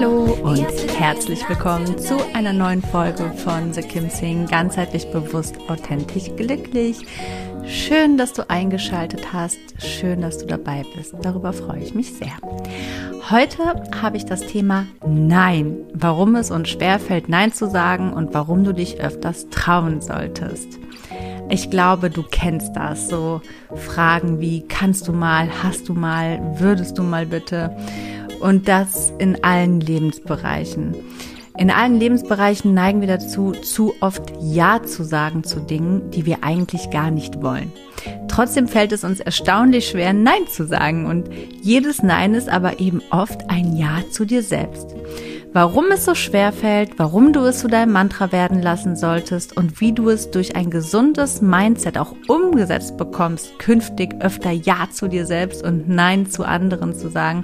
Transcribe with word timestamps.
Hallo 0.00 0.32
und 0.42 0.66
herzlich 0.98 1.46
willkommen 1.46 1.98
zu 1.98 2.16
einer 2.32 2.54
neuen 2.54 2.80
Folge 2.80 3.30
von 3.44 3.74
The 3.74 3.82
Kim 3.82 4.08
Sing, 4.08 4.46
ganzheitlich 4.46 5.10
bewusst, 5.10 5.56
authentisch, 5.68 6.34
glücklich. 6.36 6.96
Schön, 7.66 8.16
dass 8.16 8.32
du 8.32 8.48
eingeschaltet 8.48 9.34
hast. 9.34 9.58
Schön, 9.76 10.22
dass 10.22 10.38
du 10.38 10.46
dabei 10.46 10.86
bist. 10.96 11.14
Darüber 11.20 11.52
freue 11.52 11.82
ich 11.82 11.94
mich 11.94 12.14
sehr. 12.14 12.32
Heute 13.28 13.74
habe 14.00 14.16
ich 14.16 14.24
das 14.24 14.40
Thema 14.40 14.86
Nein. 15.06 15.76
Warum 15.92 16.34
es 16.34 16.50
uns 16.50 16.70
schwerfällt, 16.70 17.28
Nein 17.28 17.52
zu 17.52 17.68
sagen 17.68 18.14
und 18.14 18.32
warum 18.32 18.64
du 18.64 18.72
dich 18.72 19.02
öfters 19.02 19.50
trauen 19.50 20.00
solltest. 20.00 20.78
Ich 21.50 21.68
glaube, 21.68 22.08
du 22.08 22.22
kennst 22.22 22.74
das. 22.74 23.08
So 23.08 23.42
Fragen 23.74 24.40
wie, 24.40 24.62
kannst 24.66 25.08
du 25.08 25.12
mal, 25.12 25.50
hast 25.62 25.90
du 25.90 25.92
mal, 25.92 26.40
würdest 26.58 26.96
du 26.96 27.02
mal 27.02 27.26
bitte? 27.26 27.76
Und 28.40 28.68
das 28.68 29.12
in 29.18 29.44
allen 29.44 29.80
Lebensbereichen. 29.80 30.94
In 31.58 31.70
allen 31.70 31.98
Lebensbereichen 31.98 32.72
neigen 32.72 33.00
wir 33.00 33.08
dazu, 33.08 33.52
zu 33.52 33.94
oft 34.00 34.22
Ja 34.40 34.82
zu 34.82 35.04
sagen 35.04 35.44
zu 35.44 35.60
Dingen, 35.60 36.10
die 36.10 36.24
wir 36.24 36.42
eigentlich 36.42 36.90
gar 36.90 37.10
nicht 37.10 37.42
wollen. 37.42 37.70
Trotzdem 38.28 38.66
fällt 38.66 38.92
es 38.92 39.04
uns 39.04 39.20
erstaunlich 39.20 39.88
schwer, 39.88 40.14
Nein 40.14 40.46
zu 40.48 40.66
sagen. 40.66 41.06
Und 41.06 41.28
jedes 41.60 42.02
Nein 42.02 42.34
ist 42.34 42.48
aber 42.48 42.80
eben 42.80 43.02
oft 43.10 43.50
ein 43.50 43.76
Ja 43.76 44.02
zu 44.10 44.24
dir 44.24 44.42
selbst 44.42 44.94
warum 45.52 45.86
es 45.92 46.04
so 46.04 46.14
schwer 46.14 46.52
fällt, 46.52 46.98
warum 46.98 47.32
du 47.32 47.40
es 47.40 47.60
zu 47.60 47.68
deinem 47.68 47.92
Mantra 47.92 48.32
werden 48.32 48.62
lassen 48.62 48.96
solltest 48.96 49.56
und 49.56 49.80
wie 49.80 49.92
du 49.92 50.08
es 50.08 50.30
durch 50.30 50.56
ein 50.56 50.70
gesundes 50.70 51.42
Mindset 51.42 51.98
auch 51.98 52.14
umgesetzt 52.28 52.96
bekommst, 52.96 53.58
künftig 53.58 54.14
öfter 54.20 54.50
Ja 54.50 54.88
zu 54.90 55.08
dir 55.08 55.26
selbst 55.26 55.64
und 55.64 55.88
Nein 55.88 56.26
zu 56.30 56.44
anderen 56.44 56.94
zu 56.94 57.08
sagen. 57.08 57.42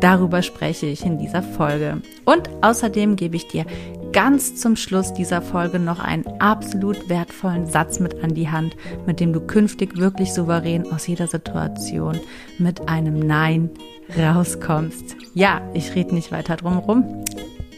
Darüber 0.00 0.42
spreche 0.42 0.86
ich 0.86 1.04
in 1.04 1.18
dieser 1.18 1.42
Folge. 1.42 2.02
Und 2.24 2.48
außerdem 2.62 3.16
gebe 3.16 3.36
ich 3.36 3.48
dir 3.48 3.64
ganz 4.12 4.56
zum 4.56 4.76
Schluss 4.76 5.12
dieser 5.12 5.42
Folge 5.42 5.78
noch 5.78 6.00
einen 6.00 6.26
absolut 6.40 7.08
wertvollen 7.08 7.66
Satz 7.66 8.00
mit 8.00 8.22
an 8.22 8.34
die 8.34 8.48
Hand, 8.48 8.76
mit 9.06 9.20
dem 9.20 9.32
du 9.32 9.40
künftig 9.40 9.98
wirklich 9.98 10.32
souverän 10.32 10.90
aus 10.92 11.06
jeder 11.06 11.26
Situation 11.26 12.18
mit 12.58 12.88
einem 12.88 13.18
Nein 13.18 13.70
rauskommst. 14.16 15.16
Ja, 15.34 15.60
ich 15.74 15.94
rede 15.94 16.14
nicht 16.14 16.32
weiter 16.32 16.56
drum 16.56 16.78
rum. 16.78 17.24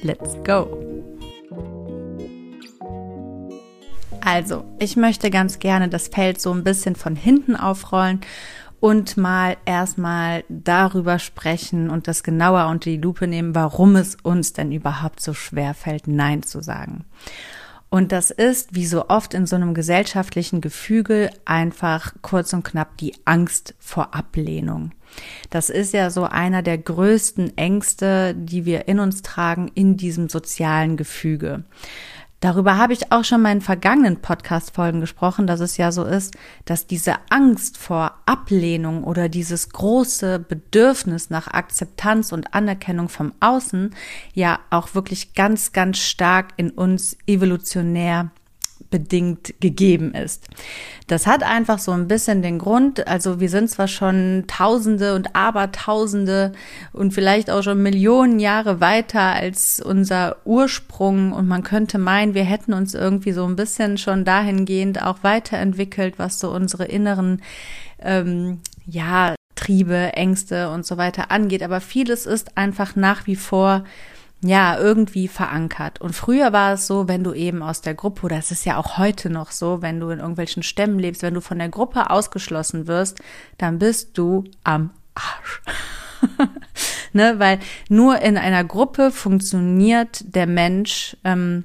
Let's 0.02 0.36
go! 0.44 0.78
Also, 4.22 4.64
ich 4.78 4.96
möchte 4.96 5.30
ganz 5.30 5.58
gerne 5.58 5.88
das 5.88 6.08
Feld 6.08 6.40
so 6.40 6.52
ein 6.52 6.62
bisschen 6.62 6.94
von 6.94 7.16
hinten 7.16 7.56
aufrollen 7.56 8.20
und 8.78 9.16
mal 9.16 9.56
erstmal 9.64 10.44
darüber 10.48 11.18
sprechen 11.18 11.90
und 11.90 12.08
das 12.08 12.22
genauer 12.22 12.66
unter 12.68 12.90
die 12.90 12.96
Lupe 12.96 13.26
nehmen, 13.26 13.54
warum 13.54 13.96
es 13.96 14.16
uns 14.22 14.52
denn 14.52 14.72
überhaupt 14.72 15.20
so 15.20 15.34
schwer 15.34 15.74
fällt, 15.74 16.06
Nein 16.06 16.42
zu 16.42 16.62
sagen. 16.62 17.04
Und 17.90 18.12
das 18.12 18.30
ist, 18.30 18.74
wie 18.74 18.86
so 18.86 19.08
oft 19.08 19.34
in 19.34 19.46
so 19.46 19.56
einem 19.56 19.74
gesellschaftlichen 19.74 20.60
Gefüge, 20.60 21.30
einfach 21.44 22.14
kurz 22.22 22.52
und 22.52 22.62
knapp 22.62 22.96
die 22.98 23.14
Angst 23.24 23.74
vor 23.80 24.14
Ablehnung. 24.14 24.92
Das 25.50 25.70
ist 25.70 25.92
ja 25.92 26.10
so 26.10 26.24
einer 26.24 26.62
der 26.62 26.78
größten 26.78 27.56
Ängste, 27.56 28.34
die 28.34 28.64
wir 28.64 28.88
in 28.88 29.00
uns 29.00 29.22
tragen 29.22 29.70
in 29.74 29.96
diesem 29.96 30.28
sozialen 30.28 30.96
Gefüge. 30.96 31.64
Darüber 32.40 32.78
habe 32.78 32.94
ich 32.94 33.12
auch 33.12 33.22
schon 33.22 33.44
in 33.44 33.60
vergangenen 33.60 34.22
Podcast-Folgen 34.22 35.00
gesprochen, 35.00 35.46
dass 35.46 35.60
es 35.60 35.76
ja 35.76 35.92
so 35.92 36.04
ist, 36.04 36.34
dass 36.64 36.86
diese 36.86 37.16
Angst 37.28 37.76
vor 37.76 38.14
Ablehnung 38.24 39.04
oder 39.04 39.28
dieses 39.28 39.68
große 39.68 40.38
Bedürfnis 40.38 41.28
nach 41.28 41.48
Akzeptanz 41.48 42.32
und 42.32 42.54
Anerkennung 42.54 43.10
vom 43.10 43.34
Außen 43.40 43.94
ja 44.32 44.58
auch 44.70 44.94
wirklich 44.94 45.34
ganz, 45.34 45.72
ganz 45.72 45.98
stark 45.98 46.54
in 46.56 46.70
uns 46.70 47.18
evolutionär 47.26 48.30
bedingt 48.90 49.54
gegeben 49.60 50.14
ist. 50.14 50.46
Das 51.06 51.26
hat 51.26 51.42
einfach 51.42 51.78
so 51.78 51.92
ein 51.92 52.08
bisschen 52.08 52.42
den 52.42 52.58
Grund, 52.58 53.06
also 53.06 53.40
wir 53.40 53.48
sind 53.48 53.70
zwar 53.70 53.88
schon 53.88 54.44
Tausende 54.46 55.14
und 55.14 55.34
Abertausende 55.34 56.52
und 56.92 57.12
vielleicht 57.12 57.50
auch 57.50 57.62
schon 57.62 57.82
Millionen 57.82 58.38
Jahre 58.38 58.80
weiter 58.80 59.20
als 59.20 59.80
unser 59.80 60.36
Ursprung 60.44 61.32
und 61.32 61.48
man 61.48 61.62
könnte 61.62 61.98
meinen, 61.98 62.34
wir 62.34 62.44
hätten 62.44 62.72
uns 62.72 62.94
irgendwie 62.94 63.32
so 63.32 63.44
ein 63.44 63.56
bisschen 63.56 63.98
schon 63.98 64.24
dahingehend 64.24 65.02
auch 65.02 65.18
weiterentwickelt, 65.22 66.18
was 66.18 66.38
so 66.38 66.50
unsere 66.50 66.84
inneren, 66.84 67.42
ähm, 68.00 68.60
ja, 68.86 69.34
Triebe, 69.56 70.12
Ängste 70.14 70.70
und 70.70 70.86
so 70.86 70.96
weiter 70.96 71.30
angeht. 71.30 71.62
Aber 71.62 71.80
vieles 71.80 72.24
ist 72.24 72.56
einfach 72.56 72.96
nach 72.96 73.26
wie 73.26 73.36
vor 73.36 73.84
ja, 74.42 74.78
irgendwie 74.78 75.28
verankert. 75.28 76.00
Und 76.00 76.14
früher 76.14 76.52
war 76.52 76.72
es 76.72 76.86
so, 76.86 77.08
wenn 77.08 77.22
du 77.22 77.34
eben 77.34 77.62
aus 77.62 77.82
der 77.82 77.94
Gruppe, 77.94 78.28
es 78.30 78.50
ist 78.50 78.64
ja 78.64 78.78
auch 78.78 78.96
heute 78.96 79.28
noch 79.28 79.50
so, 79.50 79.82
wenn 79.82 80.00
du 80.00 80.08
in 80.08 80.18
irgendwelchen 80.18 80.62
Stämmen 80.62 80.98
lebst, 80.98 81.22
wenn 81.22 81.34
du 81.34 81.40
von 81.40 81.58
der 81.58 81.68
Gruppe 81.68 82.10
ausgeschlossen 82.10 82.86
wirst, 82.86 83.18
dann 83.58 83.78
bist 83.78 84.16
du 84.16 84.44
am 84.64 84.90
Arsch. 85.14 85.62
ne, 87.12 87.38
weil 87.38 87.58
nur 87.88 88.20
in 88.20 88.38
einer 88.38 88.64
Gruppe 88.64 89.10
funktioniert 89.10 90.34
der 90.34 90.46
Mensch 90.46 91.16
ähm, 91.24 91.64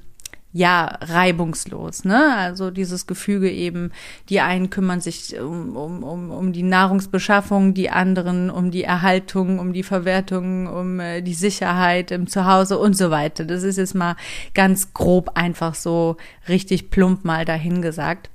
ja 0.56 0.98
reibungslos. 1.02 2.04
Ne? 2.04 2.34
Also 2.34 2.70
dieses 2.70 3.06
Gefüge 3.06 3.50
eben, 3.50 3.92
die 4.30 4.40
einen 4.40 4.70
kümmern 4.70 5.00
sich 5.00 5.38
um, 5.38 5.76
um, 5.76 6.02
um, 6.02 6.30
um 6.30 6.52
die 6.52 6.62
Nahrungsbeschaffung, 6.62 7.74
die 7.74 7.90
anderen 7.90 8.50
um 8.50 8.70
die 8.70 8.84
Erhaltung, 8.84 9.58
um 9.58 9.72
die 9.74 9.82
Verwertung, 9.82 10.66
um 10.66 10.98
äh, 10.98 11.20
die 11.20 11.34
Sicherheit 11.34 12.10
im 12.10 12.26
Zuhause 12.26 12.78
und 12.78 12.96
so 12.96 13.10
weiter. 13.10 13.44
Das 13.44 13.62
ist 13.62 13.76
jetzt 13.76 13.94
mal 13.94 14.16
ganz 14.54 14.94
grob 14.94 15.32
einfach 15.34 15.74
so 15.74 16.16
richtig 16.48 16.90
plump 16.90 17.24
mal 17.24 17.44
dahingesagt. 17.44 18.30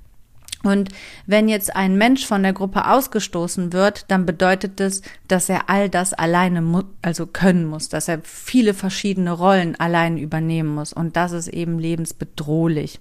Und 0.64 0.90
wenn 1.26 1.48
jetzt 1.50 1.76
ein 1.76 1.98
Mensch 1.98 2.26
von 2.26 2.44
der 2.44 2.54
Gruppe 2.54 2.88
ausgestoßen 2.88 3.74
wird, 3.74 4.06
dann 4.10 4.26
bedeutet 4.26 4.80
es, 4.80 5.02
dass 5.28 5.50
er 5.50 5.70
all 5.70 5.90
das 5.90 6.14
alleine 6.14 6.62
also 7.02 7.26
können 7.26 7.66
muss, 7.66 7.90
dass 7.90 8.08
er 8.08 8.20
viele 8.24 8.74
verschiedene 8.74 9.32
Rollen 9.32 9.80
allein 9.80 10.18
übernehmen 10.18 10.70
muss. 10.76 10.94
Und 10.94 11.16
das 11.16 11.32
ist 11.32 11.48
eben 11.48 11.80
lebensbedrohlich. 11.80 13.00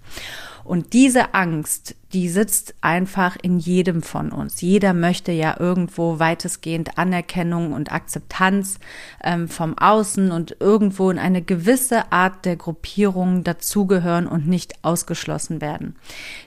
Und 0.70 0.92
diese 0.92 1.34
Angst, 1.34 1.96
die 2.12 2.28
sitzt 2.28 2.76
einfach 2.80 3.36
in 3.42 3.58
jedem 3.58 4.04
von 4.04 4.30
uns. 4.30 4.60
Jeder 4.60 4.94
möchte 4.94 5.32
ja 5.32 5.56
irgendwo 5.58 6.20
weitestgehend 6.20 6.96
Anerkennung 6.96 7.72
und 7.72 7.90
Akzeptanz 7.90 8.78
ähm, 9.24 9.48
vom 9.48 9.76
Außen 9.76 10.30
und 10.30 10.58
irgendwo 10.60 11.10
in 11.10 11.18
eine 11.18 11.42
gewisse 11.42 12.12
Art 12.12 12.44
der 12.44 12.54
Gruppierung 12.54 13.42
dazugehören 13.42 14.28
und 14.28 14.46
nicht 14.46 14.84
ausgeschlossen 14.84 15.60
werden. 15.60 15.96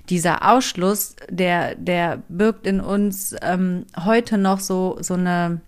Dieser 0.10 0.50
Ausschluss, 0.50 1.18
der, 1.30 1.76
der 1.76 2.24
birgt 2.30 2.66
in 2.66 2.80
uns 2.80 3.36
ähm, 3.42 3.86
heute 4.06 4.38
noch 4.38 4.62
so, 4.62 4.96
so 5.02 5.16
eine, 5.16 5.60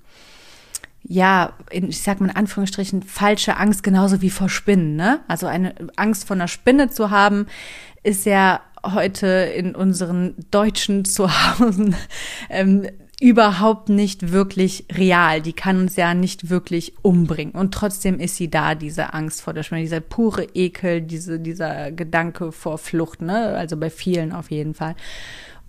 ja, 1.07 1.53
in, 1.69 1.89
ich 1.89 2.01
sag 2.01 2.19
mal 2.19 2.29
in 2.29 2.35
Anführungsstrichen, 2.35 3.03
falsche 3.03 3.57
Angst, 3.57 3.83
genauso 3.83 4.21
wie 4.21 4.29
vor 4.29 4.49
Spinnen, 4.49 4.95
ne? 4.95 5.21
Also 5.27 5.47
eine 5.47 5.75
Angst 5.95 6.27
vor 6.27 6.35
einer 6.35 6.47
Spinne 6.47 6.89
zu 6.89 7.11
haben, 7.11 7.45
ist 8.03 8.25
ja 8.25 8.61
heute 8.83 9.27
in 9.27 9.75
unseren 9.75 10.35
deutschen 10.51 11.05
Zuhause 11.05 11.93
ähm, 12.49 12.87
überhaupt 13.21 13.89
nicht 13.89 14.31
wirklich 14.31 14.85
real. 14.91 15.41
Die 15.41 15.53
kann 15.53 15.79
uns 15.79 15.95
ja 15.95 16.13
nicht 16.13 16.49
wirklich 16.49 16.93
umbringen. 17.01 17.53
Und 17.53 17.73
trotzdem 17.73 18.19
ist 18.19 18.35
sie 18.35 18.49
da, 18.49 18.75
diese 18.75 19.13
Angst 19.13 19.41
vor 19.41 19.53
der 19.53 19.63
Schwimmer, 19.63 19.81
dieser 19.81 20.01
pure 20.01 20.47
Ekel, 20.53 21.01
diese, 21.01 21.39
dieser 21.39 21.91
Gedanke 21.91 22.51
vor 22.51 22.77
Flucht, 22.77 23.21
ne? 23.21 23.55
Also 23.55 23.77
bei 23.77 23.89
vielen 23.89 24.33
auf 24.33 24.51
jeden 24.51 24.73
Fall. 24.73 24.95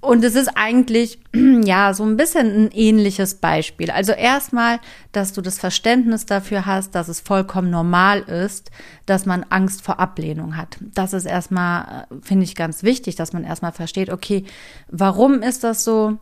Und 0.06 0.22
es 0.22 0.36
ist 0.36 0.50
eigentlich, 0.54 1.18
ja, 1.64 1.92
so 1.92 2.04
ein 2.04 2.16
bisschen 2.16 2.46
ein 2.46 2.70
ähnliches 2.70 3.34
Beispiel. 3.34 3.90
Also 3.90 4.12
erstmal, 4.12 4.78
dass 5.10 5.32
du 5.32 5.40
das 5.40 5.58
Verständnis 5.58 6.26
dafür 6.26 6.64
hast, 6.64 6.94
dass 6.94 7.08
es 7.08 7.18
vollkommen 7.18 7.70
normal 7.70 8.20
ist, 8.20 8.70
dass 9.06 9.26
man 9.26 9.44
Angst 9.50 9.82
vor 9.82 9.98
Ablehnung 9.98 10.56
hat. 10.56 10.78
Das 10.80 11.12
ist 11.12 11.24
erstmal, 11.24 12.06
äh, 12.08 12.14
finde 12.22 12.44
ich, 12.44 12.54
ganz 12.54 12.84
wichtig, 12.84 13.16
dass 13.16 13.32
man 13.32 13.42
erstmal 13.42 13.72
versteht, 13.72 14.10
okay, 14.10 14.44
warum 14.88 15.42
ist 15.42 15.64
das 15.64 15.82
so? 15.82 16.18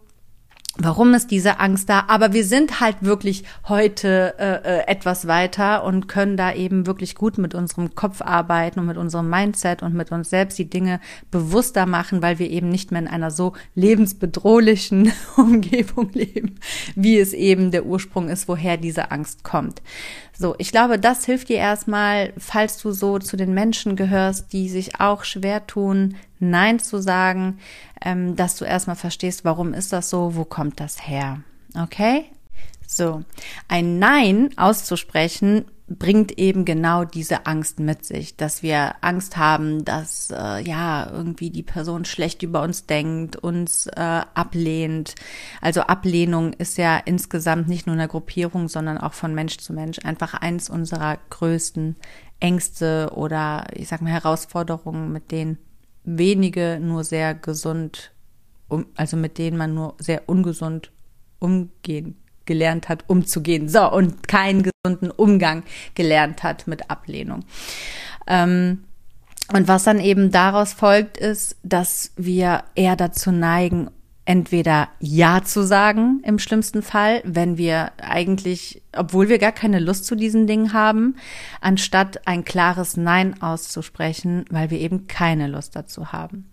Warum 0.77 1.15
ist 1.15 1.31
diese 1.31 1.61
Angst 1.61 1.89
da? 1.89 2.07
Aber 2.09 2.33
wir 2.33 2.45
sind 2.45 2.81
halt 2.81 2.97
wirklich 3.01 3.45
heute 3.69 4.35
äh, 4.41 4.55
äh, 4.55 4.87
etwas 4.89 5.29
weiter 5.29 5.85
und 5.85 6.09
können 6.09 6.37
da 6.37 6.53
eben 6.53 6.89
wirklich 6.89 7.15
gut 7.15 7.39
mit 7.39 7.55
unserem 7.55 7.95
Kopf 7.95 8.21
arbeiten 8.21 8.81
und 8.81 8.87
mit 8.87 8.97
unserem 8.97 9.31
Mindset 9.31 9.85
und 9.85 9.95
mit 9.95 10.11
uns 10.11 10.31
selbst 10.31 10.59
die 10.59 10.69
Dinge 10.69 10.99
bewusster 11.31 11.87
machen, 11.87 12.23
weil 12.23 12.41
wir 12.41 12.51
eben 12.51 12.71
nicht 12.71 12.91
mehr 12.91 13.03
in 13.03 13.07
einer 13.07 13.31
so 13.31 13.53
lebensbedrohlichen 13.77 15.13
Umgebung 15.37 16.11
leben, 16.13 16.57
wie 16.97 17.21
es 17.21 17.35
eben 17.35 17.71
der 17.71 17.87
Ursprung 17.87 18.29
ist, 18.29 18.49
woher 18.49 18.77
diese 18.77 19.13
Angst 19.13 19.45
kommt. 19.45 19.81
So, 20.37 20.57
ich 20.59 20.73
glaube, 20.73 20.99
das 20.99 21.25
hilft 21.25 21.51
dir 21.51 21.59
erstmal, 21.59 22.33
falls 22.37 22.79
du 22.79 22.91
so 22.91 23.21
zu 23.21 23.37
den 23.37 23.55
Menschen 23.55 23.95
gehörst, 23.95 24.53
die 24.53 24.69
sich 24.69 24.99
auch 24.99 25.23
schwer 25.23 25.69
tun, 25.69 26.17
Nein 26.51 26.79
zu 26.79 27.01
sagen, 27.01 27.59
ähm, 28.05 28.37
dass 28.37 28.57
du 28.57 28.65
erstmal 28.65 28.97
verstehst, 28.97 29.45
warum 29.45 29.75
ist 29.75 29.93
das 29.93 30.11
so, 30.11 30.37
wo 30.37 30.45
kommt 30.45 30.81
das 30.81 31.07
her. 31.07 31.41
Okay? 31.81 32.27
So, 32.87 33.23
ein 33.69 33.99
Nein 33.99 34.51
auszusprechen 34.57 35.65
bringt 35.87 36.39
eben 36.39 36.65
genau 36.65 37.05
diese 37.05 37.45
Angst 37.47 37.79
mit 37.79 38.05
sich, 38.05 38.37
dass 38.37 38.63
wir 38.63 38.95
Angst 39.03 39.37
haben, 39.37 39.85
dass 39.85 40.31
äh, 40.31 40.61
ja 40.63 41.11
irgendwie 41.11 41.51
die 41.51 41.63
Person 41.63 42.05
schlecht 42.07 42.43
über 42.43 42.63
uns 42.63 42.87
denkt, 42.87 43.37
uns 43.37 43.87
äh, 43.89 44.01
ablehnt. 44.01 45.15
Also 45.61 45.83
Ablehnung 45.83 46.55
ist 46.55 46.79
ja 46.79 46.97
insgesamt 46.97 47.69
nicht 47.69 47.87
nur 47.87 47.95
eine 47.95 48.09
Gruppierung, 48.09 48.69
sondern 48.69 48.97
auch 48.97 49.13
von 49.13 49.35
Mensch 49.35 49.59
zu 49.59 49.75
Mensch 49.75 49.99
einfach 50.05 50.35
eins 50.35 50.71
unserer 50.71 51.19
größten 51.29 51.97
Ängste 52.41 53.11
oder 53.15 53.67
ich 53.75 53.89
sag 53.89 54.01
mal 54.01 54.13
Herausforderungen, 54.13 55.13
mit 55.13 55.31
denen 55.31 55.59
wenige 56.05 56.79
nur 56.81 57.05
sehr 57.05 57.35
gesund, 57.35 58.13
um, 58.69 58.87
also 58.95 59.17
mit 59.17 59.39
denen 59.39 59.57
man 59.57 59.75
nur 59.75 59.95
sehr 59.99 60.29
ungesund 60.29 60.91
umgehen 61.39 62.17
gelernt 62.47 62.89
hat, 62.89 63.05
umzugehen. 63.09 63.69
So, 63.69 63.91
und 63.91 64.29
keinen 64.29 64.63
gesunden 64.63 65.11
Umgang 65.11 65.63
gelernt 65.95 66.43
hat 66.43 66.67
mit 66.67 66.91
Ablehnung. 66.91 67.45
Ähm, 68.27 68.85
und 69.53 69.69
was 69.69 69.85
dann 69.85 70.01
eben 70.01 70.31
daraus 70.31 70.73
folgt, 70.73 71.19
ist, 71.19 71.57
dass 71.63 72.13
wir 72.17 72.65
eher 72.75 72.97
dazu 72.97 73.31
neigen, 73.31 73.91
entweder 74.25 74.89
Ja 75.01 75.43
zu 75.45 75.67
sagen 75.67 76.23
im 76.25 76.39
schlimmsten 76.39 76.83
Fall, 76.83 77.23
wenn 77.25 77.59
wir 77.59 77.93
eigentlich, 77.99 78.83
obwohl 78.97 79.29
wir 79.29 79.39
gar 79.39 79.53
keine 79.53 79.81
Lust 79.81 80.07
zu 80.07 80.15
diesen 80.15 80.47
Dingen 80.47 80.73
haben, 80.73 81.17
anstatt 81.61 82.27
ein 82.27 82.45
klares 82.45 82.97
Nein 82.97 83.41
auszusprechen, 83.43 84.45
weil 84.51 84.71
wir 84.71 84.81
eben 84.81 85.07
keine 85.07 85.47
Lust 85.47 85.77
dazu 85.77 86.13
haben. 86.13 86.51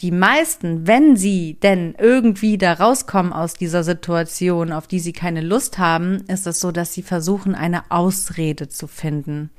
Die 0.00 0.10
meisten, 0.10 0.86
wenn 0.86 1.16
sie 1.16 1.54
denn 1.62 1.94
irgendwie 1.98 2.58
da 2.58 2.74
rauskommen 2.74 3.32
aus 3.32 3.54
dieser 3.54 3.82
Situation, 3.82 4.70
auf 4.70 4.86
die 4.86 5.00
sie 5.00 5.14
keine 5.14 5.40
Lust 5.40 5.78
haben, 5.78 6.24
ist 6.28 6.46
es 6.46 6.60
so, 6.60 6.70
dass 6.70 6.92
sie 6.92 7.02
versuchen, 7.02 7.54
eine 7.54 7.90
Ausrede 7.90 8.68
zu 8.68 8.88
finden 8.88 9.50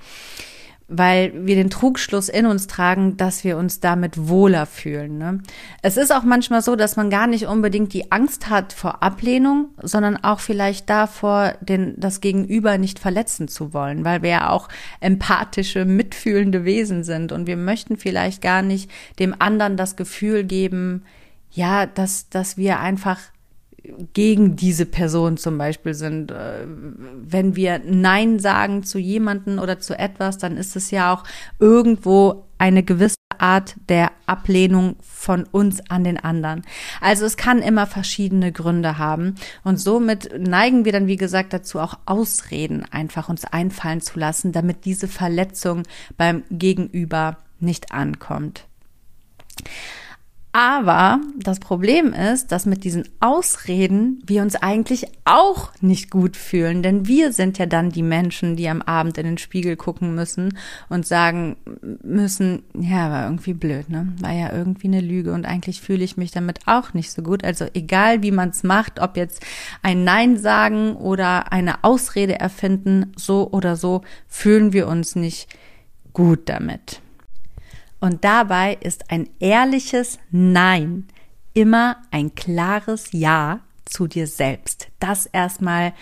weil 0.87 1.33
wir 1.45 1.55
den 1.55 1.69
Trugschluss 1.69 2.29
in 2.29 2.45
uns 2.45 2.67
tragen, 2.67 3.17
dass 3.17 3.43
wir 3.43 3.57
uns 3.57 3.81
damit 3.81 4.29
wohler 4.29 4.65
fühlen. 4.65 5.17
Ne? 5.17 5.41
Es 5.81 5.97
ist 5.97 6.13
auch 6.13 6.23
manchmal 6.23 6.61
so, 6.61 6.77
dass 6.77 6.95
man 6.95 7.09
gar 7.09 7.27
nicht 7.27 7.47
unbedingt 7.47 7.93
die 7.93 8.11
Angst 8.11 8.49
hat 8.49 8.71
vor 8.71 9.03
Ablehnung, 9.03 9.69
sondern 9.81 10.15
auch 10.17 10.39
vielleicht 10.39 10.89
davor, 10.89 11.55
den, 11.59 11.95
das 11.97 12.21
Gegenüber 12.21 12.77
nicht 12.77 12.99
verletzen 12.99 13.49
zu 13.49 13.73
wollen, 13.73 14.05
weil 14.05 14.21
wir 14.21 14.29
ja 14.29 14.49
auch 14.49 14.69
empathische, 15.01 15.83
mitfühlende 15.83 16.63
Wesen 16.63 17.03
sind 17.03 17.33
und 17.33 17.47
wir 17.47 17.57
möchten 17.57 17.97
vielleicht 17.97 18.41
gar 18.41 18.61
nicht 18.61 18.89
dem 19.19 19.35
anderen 19.39 19.75
das 19.75 19.97
Gefühl 19.97 20.45
geben, 20.45 21.03
ja, 21.51 21.85
dass, 21.85 22.29
dass 22.29 22.55
wir 22.55 22.79
einfach 22.79 23.19
gegen 24.13 24.55
diese 24.55 24.85
Person 24.85 25.37
zum 25.37 25.57
Beispiel 25.57 25.93
sind. 25.93 26.31
Äh, 26.31 26.65
wenn 26.65 27.55
wir 27.55 27.81
Nein 27.85 28.39
sagen 28.39 28.83
zu 28.83 28.99
jemanden 28.99 29.59
oder 29.59 29.79
zu 29.79 29.97
etwas, 29.97 30.37
dann 30.37 30.57
ist 30.57 30.75
es 30.75 30.91
ja 30.91 31.13
auch 31.13 31.23
irgendwo 31.59 32.45
eine 32.57 32.83
gewisse 32.83 33.17
Art 33.37 33.75
der 33.89 34.11
Ablehnung 34.25 34.95
von 35.01 35.43
uns 35.43 35.81
an 35.89 36.03
den 36.03 36.17
anderen. 36.17 36.63
Also 37.01 37.25
es 37.25 37.37
kann 37.37 37.59
immer 37.59 37.85
verschiedene 37.85 38.51
Gründe 38.51 38.97
haben 38.97 39.35
und 39.63 39.77
somit 39.77 40.31
neigen 40.39 40.85
wir 40.85 40.91
dann, 40.91 41.07
wie 41.07 41.17
gesagt, 41.17 41.53
dazu 41.53 41.79
auch 41.79 41.99
Ausreden 42.05 42.83
einfach 42.91 43.29
uns 43.29 43.45
einfallen 43.45 44.01
zu 44.01 44.19
lassen, 44.19 44.51
damit 44.51 44.85
diese 44.85 45.07
Verletzung 45.07 45.83
beim 46.17 46.43
Gegenüber 46.49 47.37
nicht 47.59 47.91
ankommt. 47.91 48.65
Aber 50.57 51.21
das 51.37 51.59
Problem 51.59 52.13
ist, 52.13 52.51
dass 52.51 52.65
mit 52.65 52.83
diesen 52.83 53.07
Ausreden 53.19 54.23
wir 54.25 54.41
uns 54.41 54.55
eigentlich 54.55 55.05
auch 55.23 55.71
nicht 55.81 56.09
gut 56.09 56.35
fühlen, 56.35 56.81
denn 56.81 57.05
wir 57.05 57.31
sind 57.31 57.59
ja 57.59 57.67
dann 57.67 57.91
die 57.91 58.01
Menschen, 58.01 58.55
die 58.55 58.67
am 58.67 58.81
Abend 58.81 59.19
in 59.19 59.27
den 59.27 59.37
Spiegel 59.37 59.75
gucken 59.75 60.15
müssen 60.15 60.57
und 60.89 61.05
sagen 61.05 61.57
müssen, 62.01 62.63
ja, 62.73 63.11
war 63.11 63.25
irgendwie 63.25 63.53
blöd, 63.53 63.87
ne? 63.89 64.15
War 64.19 64.33
ja 64.33 64.51
irgendwie 64.51 64.87
eine 64.87 65.01
Lüge 65.01 65.31
und 65.31 65.45
eigentlich 65.45 65.79
fühle 65.79 66.03
ich 66.03 66.17
mich 66.17 66.31
damit 66.31 66.61
auch 66.65 66.95
nicht 66.95 67.11
so 67.11 67.21
gut. 67.21 67.43
Also 67.43 67.67
egal, 67.75 68.23
wie 68.23 68.31
man 68.31 68.49
es 68.49 68.63
macht, 68.63 68.99
ob 68.99 69.15
jetzt 69.15 69.45
ein 69.83 70.05
Nein 70.05 70.37
sagen 70.37 70.95
oder 70.95 71.51
eine 71.53 71.83
Ausrede 71.83 72.39
erfinden, 72.39 73.11
so 73.15 73.47
oder 73.51 73.75
so 73.75 74.01
fühlen 74.27 74.73
wir 74.73 74.87
uns 74.87 75.15
nicht 75.15 75.55
gut 76.13 76.49
damit. 76.49 76.99
Und 77.99 78.23
dabei 78.23 78.77
ist 78.79 79.09
ein 79.09 79.29
ehrliches 79.39 80.19
Nein 80.31 81.07
immer 81.53 81.97
ein 82.11 82.35
klares 82.35 83.11
Ja 83.11 83.61
zu 83.85 84.07
dir 84.07 84.27
selbst. 84.27 84.89
Das 84.99 85.25
erstmal 85.25 85.93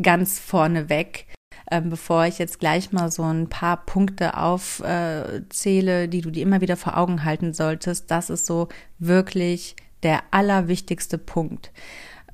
ganz 0.00 0.38
vorneweg, 0.38 1.26
äh, 1.66 1.82
bevor 1.82 2.24
ich 2.24 2.38
jetzt 2.38 2.60
gleich 2.60 2.92
mal 2.92 3.10
so 3.10 3.22
ein 3.24 3.48
paar 3.48 3.84
Punkte 3.84 4.36
aufzähle, 4.38 6.04
äh, 6.04 6.08
die 6.08 6.22
du 6.22 6.30
dir 6.30 6.42
immer 6.42 6.62
wieder 6.62 6.76
vor 6.76 6.96
Augen 6.96 7.24
halten 7.24 7.52
solltest. 7.52 8.10
Das 8.10 8.30
ist 8.30 8.46
so 8.46 8.68
wirklich 8.98 9.76
der 10.02 10.22
allerwichtigste 10.30 11.18
Punkt. 11.18 11.72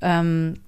Ähm, 0.01 0.61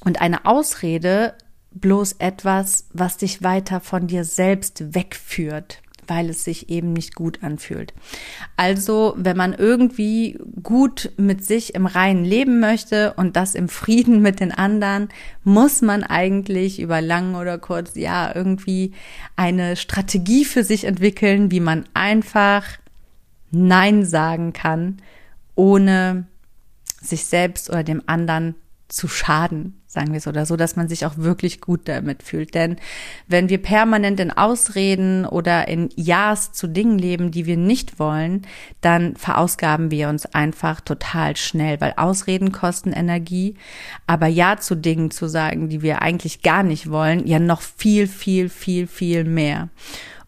und 0.00 0.20
eine 0.22 0.46
Ausrede 0.46 1.34
bloß 1.72 2.14
etwas, 2.20 2.88
was 2.92 3.18
dich 3.18 3.42
weiter 3.42 3.80
von 3.80 4.06
dir 4.06 4.24
selbst 4.24 4.94
wegführt 4.94 5.82
weil 6.06 6.30
es 6.30 6.44
sich 6.44 6.70
eben 6.70 6.92
nicht 6.92 7.14
gut 7.14 7.42
anfühlt. 7.42 7.92
Also, 8.56 9.14
wenn 9.16 9.36
man 9.36 9.52
irgendwie 9.52 10.38
gut 10.62 11.12
mit 11.16 11.44
sich 11.44 11.74
im 11.74 11.86
Reinen 11.86 12.24
leben 12.24 12.60
möchte 12.60 13.14
und 13.14 13.36
das 13.36 13.54
im 13.54 13.68
Frieden 13.68 14.20
mit 14.22 14.40
den 14.40 14.52
anderen, 14.52 15.08
muss 15.42 15.82
man 15.82 16.04
eigentlich 16.04 16.80
über 16.80 17.00
lang 17.00 17.34
oder 17.34 17.58
kurz, 17.58 17.94
ja, 17.94 18.34
irgendwie 18.34 18.92
eine 19.36 19.76
Strategie 19.76 20.44
für 20.44 20.64
sich 20.64 20.84
entwickeln, 20.84 21.50
wie 21.50 21.60
man 21.60 21.84
einfach 21.94 22.64
Nein 23.50 24.04
sagen 24.04 24.52
kann, 24.52 24.98
ohne 25.54 26.26
sich 27.00 27.26
selbst 27.26 27.70
oder 27.70 27.84
dem 27.84 28.02
anderen 28.06 28.54
zu 28.88 29.08
schaden, 29.08 29.82
sagen 29.86 30.12
wir 30.12 30.18
es 30.18 30.26
oder 30.26 30.44
so, 30.44 30.56
dass 30.56 30.76
man 30.76 30.88
sich 30.88 31.06
auch 31.06 31.16
wirklich 31.16 31.60
gut 31.60 31.88
damit 31.88 32.22
fühlt. 32.22 32.54
Denn 32.54 32.76
wenn 33.26 33.48
wir 33.48 33.58
permanent 33.58 34.20
in 34.20 34.30
Ausreden 34.30 35.24
oder 35.24 35.68
in 35.68 35.88
Ja's 35.96 36.52
zu 36.52 36.66
Dingen 36.66 36.98
leben, 36.98 37.30
die 37.30 37.46
wir 37.46 37.56
nicht 37.56 37.98
wollen, 37.98 38.42
dann 38.82 39.16
verausgaben 39.16 39.90
wir 39.90 40.08
uns 40.08 40.26
einfach 40.26 40.80
total 40.80 41.36
schnell, 41.36 41.80
weil 41.80 41.94
Ausreden 41.96 42.52
kosten 42.52 42.92
Energie, 42.92 43.56
aber 44.06 44.26
Ja 44.26 44.58
zu 44.58 44.74
Dingen 44.74 45.10
zu 45.10 45.28
sagen, 45.28 45.68
die 45.68 45.82
wir 45.82 46.02
eigentlich 46.02 46.42
gar 46.42 46.62
nicht 46.62 46.90
wollen, 46.90 47.26
ja 47.26 47.38
noch 47.38 47.62
viel, 47.62 48.06
viel, 48.06 48.48
viel, 48.50 48.86
viel 48.86 49.24
mehr. 49.24 49.70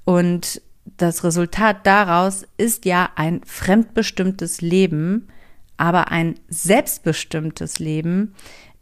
Und 0.04 0.62
das 0.96 1.24
Resultat 1.24 1.86
daraus 1.86 2.46
ist 2.56 2.84
ja 2.84 3.10
ein 3.16 3.42
fremdbestimmtes 3.44 4.60
Leben, 4.60 5.28
aber 5.76 6.10
ein 6.10 6.36
selbstbestimmtes 6.48 7.78
Leben 7.78 8.34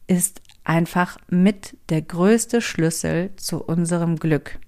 ist 0.07 0.41
einfach 0.65 1.19
mit 1.29 1.77
der 1.89 2.03
größte 2.03 2.61
Schlüssel 2.61 3.31
zu 3.37 3.63
unserem 3.63 4.17
Glück. 4.17 4.59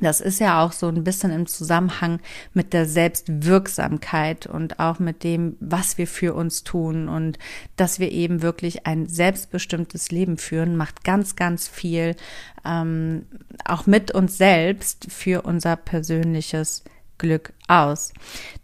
Das 0.00 0.20
ist 0.20 0.40
ja 0.40 0.64
auch 0.64 0.72
so 0.72 0.88
ein 0.88 1.04
bisschen 1.04 1.30
im 1.30 1.46
Zusammenhang 1.46 2.18
mit 2.52 2.72
der 2.72 2.84
Selbstwirksamkeit 2.84 4.46
und 4.46 4.80
auch 4.80 4.98
mit 4.98 5.22
dem, 5.22 5.56
was 5.60 5.98
wir 5.98 6.08
für 6.08 6.34
uns 6.34 6.64
tun 6.64 7.08
und 7.08 7.38
dass 7.76 8.00
wir 8.00 8.10
eben 8.10 8.42
wirklich 8.42 8.86
ein 8.86 9.06
selbstbestimmtes 9.06 10.10
Leben 10.10 10.36
führen, 10.36 10.76
macht 10.76 11.04
ganz, 11.04 11.36
ganz 11.36 11.68
viel 11.68 12.16
ähm, 12.64 13.26
auch 13.64 13.86
mit 13.86 14.10
uns 14.10 14.36
selbst 14.36 15.06
für 15.12 15.42
unser 15.42 15.76
persönliches 15.76 16.82
Glück 17.18 17.52
aus. 17.68 18.12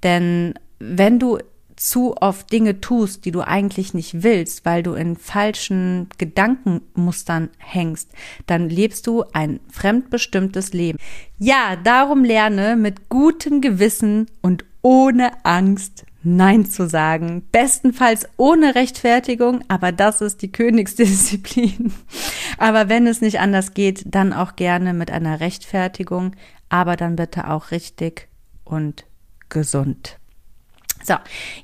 Denn 0.02 0.54
wenn 0.80 1.20
du 1.20 1.38
zu 1.80 2.14
oft 2.18 2.52
Dinge 2.52 2.82
tust, 2.82 3.25
die 3.25 3.30
du 3.30 3.40
eigentlich 3.40 3.94
nicht 3.94 4.22
willst, 4.22 4.66
weil 4.66 4.82
du 4.82 4.92
in 4.92 5.16
falschen 5.16 6.08
Gedankenmustern 6.18 7.49
hängst, 7.56 8.10
dann 8.46 8.68
lebst 8.68 9.06
du 9.06 9.25
ein 9.32 9.60
fremdbestimmtes 9.70 10.75
Leben. 10.75 10.99
Ja, 11.38 11.76
darum 11.82 12.22
lerne 12.22 12.76
mit 12.76 13.08
gutem 13.08 13.62
Gewissen 13.62 14.26
und 14.42 14.66
ohne 14.82 15.30
Angst 15.44 16.04
Nein 16.22 16.66
zu 16.66 16.87
sagen. 16.87 17.46
Bestenfalls 17.50 18.28
ohne 18.37 18.75
Rechtfertigung, 18.75 19.64
aber 19.68 19.90
das 19.90 20.20
ist 20.20 20.42
die 20.42 20.52
Königsdisziplin. 20.52 21.94
Aber 22.58 22.90
wenn 22.90 23.06
es 23.06 23.22
nicht 23.22 23.40
anders 23.40 23.72
geht, 23.72 24.04
dann 24.04 24.34
auch 24.34 24.54
gerne 24.54 24.92
mit 24.92 25.10
einer 25.10 25.40
Rechtfertigung, 25.40 26.37
aber 26.68 26.96
dann 26.96 27.16
bitte 27.16 27.49
auch 27.49 27.70
richtig 27.70 28.28
und 28.64 29.06
gesund. 29.49 30.19
So, 31.02 31.14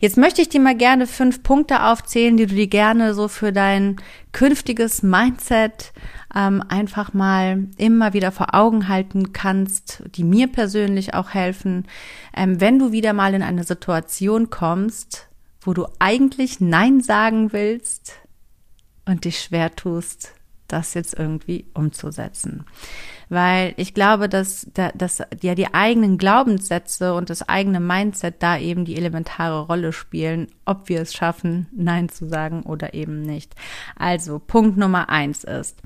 jetzt 0.00 0.16
möchte 0.16 0.40
ich 0.40 0.48
dir 0.48 0.60
mal 0.60 0.76
gerne 0.76 1.06
fünf 1.06 1.42
Punkte 1.42 1.84
aufzählen, 1.84 2.36
die 2.36 2.46
du 2.46 2.54
dir 2.54 2.68
gerne 2.68 3.14
so 3.14 3.28
für 3.28 3.52
dein 3.52 3.96
künftiges 4.32 5.02
Mindset 5.02 5.92
ähm, 6.34 6.62
einfach 6.68 7.12
mal 7.12 7.66
immer 7.76 8.14
wieder 8.14 8.32
vor 8.32 8.54
Augen 8.54 8.88
halten 8.88 9.32
kannst, 9.32 10.02
die 10.14 10.24
mir 10.24 10.46
persönlich 10.46 11.14
auch 11.14 11.30
helfen, 11.30 11.86
ähm, 12.34 12.60
wenn 12.60 12.78
du 12.78 12.92
wieder 12.92 13.12
mal 13.12 13.34
in 13.34 13.42
eine 13.42 13.64
Situation 13.64 14.48
kommst, 14.48 15.28
wo 15.60 15.74
du 15.74 15.86
eigentlich 15.98 16.60
Nein 16.60 17.00
sagen 17.00 17.52
willst 17.52 18.14
und 19.04 19.24
dich 19.24 19.40
schwer 19.40 19.74
tust, 19.76 20.32
das 20.66 20.94
jetzt 20.94 21.14
irgendwie 21.14 21.66
umzusetzen 21.74 22.64
weil 23.28 23.74
ich 23.76 23.94
glaube, 23.94 24.28
dass, 24.28 24.70
dass 24.72 25.22
ja 25.42 25.54
die 25.54 25.74
eigenen 25.74 26.18
Glaubenssätze 26.18 27.14
und 27.14 27.30
das 27.30 27.48
eigene 27.48 27.80
Mindset 27.80 28.42
da 28.42 28.58
eben 28.58 28.84
die 28.84 28.96
elementare 28.96 29.66
Rolle 29.66 29.92
spielen, 29.92 30.48
ob 30.66 30.88
wir 30.88 31.00
es 31.00 31.14
schaffen, 31.14 31.68
Nein 31.74 32.08
zu 32.08 32.28
sagen 32.28 32.62
oder 32.64 32.92
eben 32.94 33.22
nicht. 33.22 33.54
Also 33.96 34.38
Punkt 34.38 34.76
Nummer 34.76 35.08
eins 35.08 35.44
ist, 35.44 35.80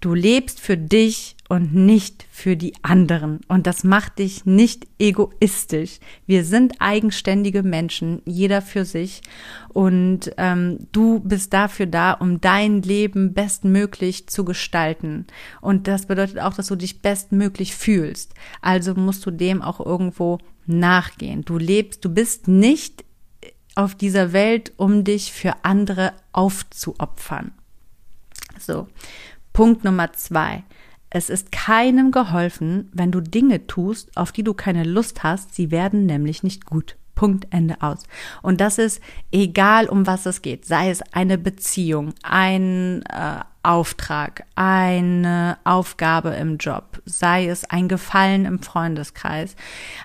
du 0.00 0.14
lebst 0.14 0.60
für 0.60 0.76
dich 0.76 1.36
und 1.48 1.74
nicht 1.74 2.26
für 2.30 2.56
die 2.56 2.74
anderen. 2.82 3.40
Und 3.48 3.66
das 3.66 3.84
macht 3.84 4.18
dich 4.18 4.46
nicht 4.46 4.86
egoistisch. 4.98 6.00
Wir 6.26 6.44
sind 6.44 6.74
eigenständige 6.80 7.62
Menschen, 7.62 8.20
jeder 8.24 8.62
für 8.62 8.84
sich. 8.84 9.22
Und 9.68 10.32
ähm, 10.36 10.88
du 10.92 11.20
bist 11.20 11.52
dafür 11.52 11.86
da, 11.86 12.12
um 12.12 12.40
dein 12.40 12.82
Leben 12.82 13.32
bestmöglich 13.32 14.26
zu 14.28 14.44
gestalten. 14.44 15.26
Und 15.60 15.86
das 15.86 16.06
bedeutet 16.06 16.40
auch, 16.40 16.54
dass 16.54 16.66
du 16.66 16.76
dich 16.76 17.00
bestmöglich 17.00 17.74
fühlst. 17.74 18.34
Also 18.60 18.94
musst 18.94 19.24
du 19.24 19.30
dem 19.30 19.62
auch 19.62 19.84
irgendwo 19.84 20.38
nachgehen. 20.66 21.44
Du 21.44 21.58
lebst, 21.58 22.04
du 22.04 22.10
bist 22.10 22.48
nicht 22.48 23.04
auf 23.76 23.94
dieser 23.94 24.32
Welt, 24.32 24.72
um 24.76 25.04
dich 25.04 25.32
für 25.32 25.54
andere 25.62 26.12
aufzuopfern. 26.32 27.52
So. 28.58 28.88
Punkt 29.52 29.84
Nummer 29.84 30.12
zwei. 30.12 30.64
Es 31.08 31.30
ist 31.30 31.52
keinem 31.52 32.10
geholfen, 32.10 32.90
wenn 32.92 33.12
du 33.12 33.20
Dinge 33.20 33.66
tust, 33.66 34.16
auf 34.16 34.32
die 34.32 34.42
du 34.42 34.54
keine 34.54 34.84
Lust 34.84 35.22
hast. 35.22 35.54
Sie 35.54 35.70
werden 35.70 36.04
nämlich 36.04 36.42
nicht 36.42 36.66
gut. 36.66 36.96
Punkt, 37.14 37.46
Ende 37.50 37.76
aus. 37.80 38.02
Und 38.42 38.60
das 38.60 38.76
ist 38.76 39.00
egal, 39.32 39.88
um 39.88 40.06
was 40.06 40.26
es 40.26 40.42
geht. 40.42 40.66
Sei 40.66 40.90
es 40.90 41.00
eine 41.12 41.38
Beziehung, 41.38 42.12
ein 42.22 43.02
äh, 43.06 43.40
Auftrag, 43.62 44.44
eine 44.54 45.56
Aufgabe 45.64 46.30
im 46.30 46.58
Job, 46.58 47.00
sei 47.06 47.48
es 47.48 47.64
ein 47.64 47.88
Gefallen 47.88 48.44
im 48.44 48.60
Freundeskreis. 48.60 49.56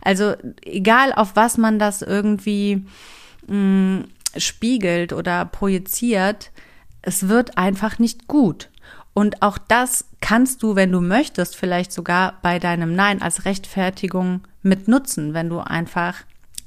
Also 0.02 0.36
egal, 0.64 1.12
auf 1.14 1.36
was 1.36 1.58
man 1.58 1.78
das 1.78 2.02
irgendwie 2.02 2.86
mh, 3.48 3.56
mm, 3.56 4.08
spiegelt 4.38 5.14
oder 5.14 5.46
projiziert, 5.46 6.52
es 7.02 7.28
wird 7.28 7.58
einfach 7.58 8.00
nicht 8.00 8.28
gut. 8.28 8.70
Und 9.14 9.42
auch 9.42 9.58
das 9.58 10.06
kannst 10.22 10.64
du, 10.64 10.76
wenn 10.76 10.92
du 10.92 11.02
möchtest, 11.02 11.56
vielleicht 11.56 11.92
sogar 11.92 12.40
bei 12.42 12.60
deinem 12.60 12.96
Nein 12.96 13.22
als 13.22 13.46
Rechtfertigung 13.46 14.42
mit 14.62 14.88
nutzen, 14.88 15.34
wenn 15.34 15.50
du 15.50 15.60
einfach 15.60 16.16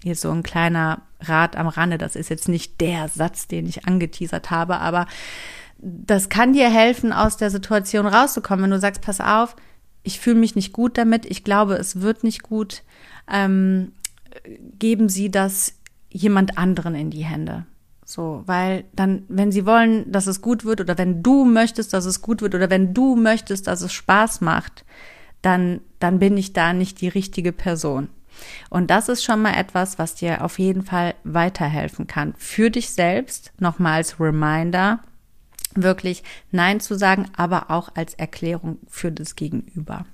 hier 0.02 0.16
so 0.16 0.30
ein 0.30 0.42
kleiner 0.42 1.00
Rat 1.20 1.56
am 1.56 1.68
Rande, 1.68 1.96
das 1.96 2.16
ist 2.16 2.28
jetzt 2.28 2.48
nicht 2.48 2.80
der 2.82 3.08
Satz, 3.08 3.46
den 3.46 3.66
ich 3.66 3.86
angeteasert 3.86 4.50
habe, 4.50 4.78
aber 4.78 5.06
das 5.78 6.28
kann 6.28 6.52
dir 6.52 6.70
helfen, 6.70 7.12
aus 7.12 7.38
der 7.38 7.50
Situation 7.50 8.06
rauszukommen, 8.06 8.64
wenn 8.64 8.70
du 8.70 8.80
sagst, 8.80 9.00
pass 9.00 9.20
auf, 9.20 9.56
ich 10.02 10.20
fühle 10.20 10.36
mich 10.36 10.54
nicht 10.54 10.72
gut 10.72 10.98
damit, 10.98 11.24
ich 11.24 11.44
glaube, 11.44 11.74
es 11.74 12.02
wird 12.02 12.24
nicht 12.24 12.42
gut, 12.42 12.82
ähm, 13.30 13.92
geben 14.78 15.08
Sie 15.08 15.30
das 15.30 15.74
jemand 16.14 16.56
anderen 16.56 16.94
in 16.94 17.10
die 17.10 17.24
Hände. 17.24 17.66
So, 18.06 18.42
weil 18.46 18.84
dann, 18.92 19.24
wenn 19.28 19.50
sie 19.50 19.66
wollen, 19.66 20.10
dass 20.12 20.26
es 20.26 20.40
gut 20.40 20.64
wird 20.64 20.80
oder 20.80 20.96
wenn 20.96 21.22
du 21.22 21.44
möchtest, 21.44 21.92
dass 21.92 22.04
es 22.04 22.22
gut 22.22 22.40
wird 22.40 22.54
oder 22.54 22.70
wenn 22.70 22.94
du 22.94 23.16
möchtest, 23.16 23.66
dass 23.66 23.82
es 23.82 23.92
Spaß 23.92 24.40
macht, 24.40 24.84
dann, 25.42 25.80
dann 25.98 26.18
bin 26.18 26.36
ich 26.36 26.52
da 26.52 26.72
nicht 26.72 27.00
die 27.00 27.08
richtige 27.08 27.52
Person. 27.52 28.08
Und 28.70 28.90
das 28.90 29.08
ist 29.08 29.24
schon 29.24 29.42
mal 29.42 29.54
etwas, 29.54 29.98
was 29.98 30.14
dir 30.14 30.44
auf 30.44 30.58
jeden 30.58 30.82
Fall 30.82 31.14
weiterhelfen 31.24 32.06
kann. 32.06 32.34
Für 32.38 32.70
dich 32.70 32.90
selbst, 32.90 33.52
nochmal 33.58 33.94
als 33.94 34.20
Reminder, 34.20 35.00
wirklich 35.74 36.22
Nein 36.50 36.80
zu 36.80 36.96
sagen, 36.96 37.26
aber 37.36 37.70
auch 37.70 37.90
als 37.94 38.14
Erklärung 38.14 38.78
für 38.86 39.10
das 39.10 39.34
Gegenüber. 39.34 40.06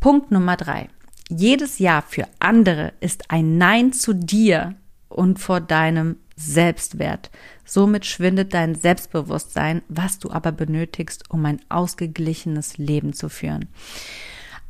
Punkt 0.00 0.30
Nummer 0.30 0.56
drei. 0.56 0.88
Jedes 1.28 1.78
Ja 1.78 2.04
für 2.06 2.28
andere 2.38 2.92
ist 3.00 3.30
ein 3.30 3.58
Nein 3.58 3.92
zu 3.92 4.12
dir 4.12 4.76
und 5.08 5.38
vor 5.38 5.60
deinem 5.60 6.16
Selbstwert. 6.36 7.30
Somit 7.64 8.04
schwindet 8.04 8.52
dein 8.54 8.74
Selbstbewusstsein, 8.74 9.82
was 9.88 10.18
du 10.18 10.30
aber 10.30 10.52
benötigst, 10.52 11.30
um 11.30 11.44
ein 11.46 11.60
ausgeglichenes 11.68 12.78
Leben 12.78 13.12
zu 13.12 13.28
führen. 13.28 13.68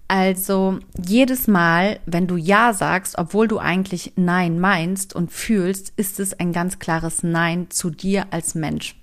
Also 0.09 0.78
jedes 1.05 1.49
Mal, 1.49 1.99
wenn 2.07 2.28
du 2.28 2.37
Ja 2.37 2.73
sagst, 2.73 3.19
obwohl 3.19 3.49
du 3.49 3.59
eigentlich 3.59 4.12
Nein 4.14 4.61
meinst 4.61 5.14
und 5.14 5.33
fühlst, 5.33 5.93
ist 5.97 6.21
es 6.21 6.38
ein 6.38 6.52
ganz 6.52 6.78
klares 6.78 7.25
Nein 7.25 7.71
zu 7.71 7.90
dir 7.90 8.26
als 8.31 8.55
Mensch. 8.55 8.95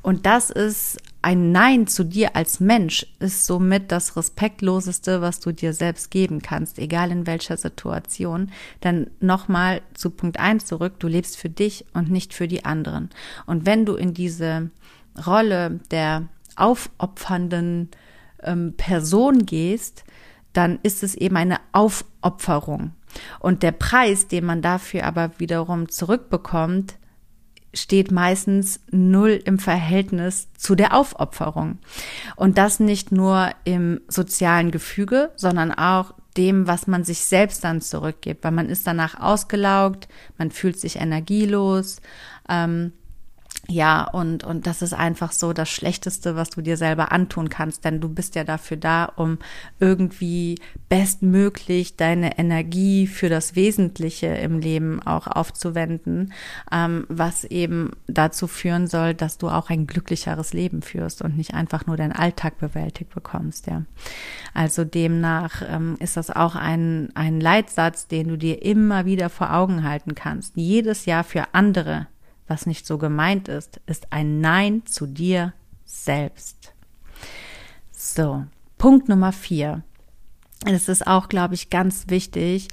Und 0.00 0.24
das 0.24 0.48
ist 0.48 0.98
ein 1.20 1.50
Nein 1.50 1.86
zu 1.86 2.04
dir 2.04 2.36
als 2.36 2.60
Mensch, 2.60 3.06
ist 3.18 3.46
somit 3.46 3.90
das 3.90 4.16
respektloseste, 4.16 5.20
was 5.20 5.40
du 5.40 5.52
dir 5.52 5.72
selbst 5.72 6.10
geben 6.10 6.40
kannst, 6.42 6.78
egal 6.78 7.10
in 7.10 7.26
welcher 7.26 7.56
Situation. 7.56 8.50
Dann 8.80 9.10
nochmal 9.20 9.82
zu 9.94 10.10
Punkt 10.10 10.38
eins 10.38 10.66
zurück, 10.66 10.94
du 11.00 11.08
lebst 11.08 11.36
für 11.36 11.50
dich 11.50 11.84
und 11.92 12.10
nicht 12.10 12.34
für 12.34 12.46
die 12.46 12.64
anderen. 12.64 13.10
Und 13.46 13.66
wenn 13.66 13.84
du 13.84 13.94
in 13.94 14.14
diese 14.14 14.70
Rolle 15.26 15.80
der 15.90 16.28
aufopfernden 16.54 17.88
ähm, 18.42 18.74
Person 18.76 19.44
gehst, 19.44 20.04
dann 20.52 20.78
ist 20.82 21.02
es 21.02 21.14
eben 21.14 21.36
eine 21.36 21.58
Aufopferung. 21.72 22.92
Und 23.40 23.62
der 23.62 23.72
Preis, 23.72 24.28
den 24.28 24.44
man 24.44 24.62
dafür 24.62 25.04
aber 25.04 25.32
wiederum 25.38 25.88
zurückbekommt, 25.88 26.97
steht 27.80 28.10
meistens 28.10 28.80
null 28.90 29.40
im 29.44 29.58
Verhältnis 29.58 30.48
zu 30.56 30.74
der 30.74 30.94
Aufopferung. 30.94 31.78
Und 32.36 32.58
das 32.58 32.80
nicht 32.80 33.12
nur 33.12 33.50
im 33.64 34.00
sozialen 34.08 34.70
Gefüge, 34.70 35.30
sondern 35.36 35.72
auch 35.72 36.14
dem, 36.36 36.66
was 36.66 36.86
man 36.86 37.04
sich 37.04 37.20
selbst 37.20 37.64
dann 37.64 37.80
zurückgibt, 37.80 38.44
weil 38.44 38.52
man 38.52 38.68
ist 38.68 38.86
danach 38.86 39.18
ausgelaugt, 39.18 40.08
man 40.38 40.50
fühlt 40.50 40.78
sich 40.78 40.96
energielos, 40.96 42.00
ähm, 42.48 42.92
ja, 43.70 44.04
und, 44.04 44.44
und 44.44 44.66
das 44.66 44.80
ist 44.80 44.94
einfach 44.94 45.30
so 45.30 45.52
das 45.52 45.68
Schlechteste, 45.68 46.36
was 46.36 46.48
du 46.48 46.62
dir 46.62 46.78
selber 46.78 47.12
antun 47.12 47.50
kannst, 47.50 47.84
denn 47.84 48.00
du 48.00 48.08
bist 48.08 48.34
ja 48.34 48.42
dafür 48.42 48.78
da, 48.78 49.04
um 49.04 49.36
irgendwie 49.78 50.58
bestmöglich 50.88 51.96
deine 51.96 52.38
Energie 52.38 53.06
für 53.06 53.28
das 53.28 53.56
Wesentliche 53.56 54.28
im 54.28 54.58
Leben 54.58 55.02
auch 55.02 55.26
aufzuwenden, 55.26 56.32
ähm, 56.72 57.04
was 57.10 57.44
eben 57.44 57.90
dazu 58.06 58.46
führen 58.46 58.86
soll, 58.86 59.12
dass 59.12 59.36
du 59.36 59.50
auch 59.50 59.68
ein 59.68 59.86
glücklicheres 59.86 60.54
Leben 60.54 60.80
führst 60.80 61.20
und 61.20 61.36
nicht 61.36 61.52
einfach 61.52 61.84
nur 61.86 61.98
deinen 61.98 62.12
Alltag 62.12 62.56
bewältigt 62.56 63.14
bekommst, 63.14 63.66
ja. 63.66 63.82
Also 64.54 64.86
demnach 64.86 65.60
ähm, 65.68 65.96
ist 65.98 66.16
das 66.16 66.30
auch 66.30 66.54
ein, 66.54 67.10
ein 67.14 67.38
Leitsatz, 67.38 68.06
den 68.06 68.28
du 68.28 68.38
dir 68.38 68.62
immer 68.62 69.04
wieder 69.04 69.28
vor 69.28 69.52
Augen 69.52 69.84
halten 69.84 70.14
kannst. 70.14 70.56
Jedes 70.56 71.04
Jahr 71.04 71.22
für 71.22 71.52
andere 71.52 72.06
was 72.48 72.66
nicht 72.66 72.86
so 72.86 72.98
gemeint 72.98 73.48
ist, 73.48 73.80
ist 73.86 74.12
ein 74.12 74.40
Nein 74.40 74.86
zu 74.86 75.06
dir 75.06 75.52
selbst. 75.84 76.72
So, 77.92 78.44
Punkt 78.78 79.08
Nummer 79.08 79.32
vier. 79.32 79.82
es 80.64 80.88
ist 80.88 81.06
auch, 81.06 81.28
glaube 81.28 81.54
ich, 81.54 81.70
ganz 81.70 82.06
wichtig, 82.08 82.68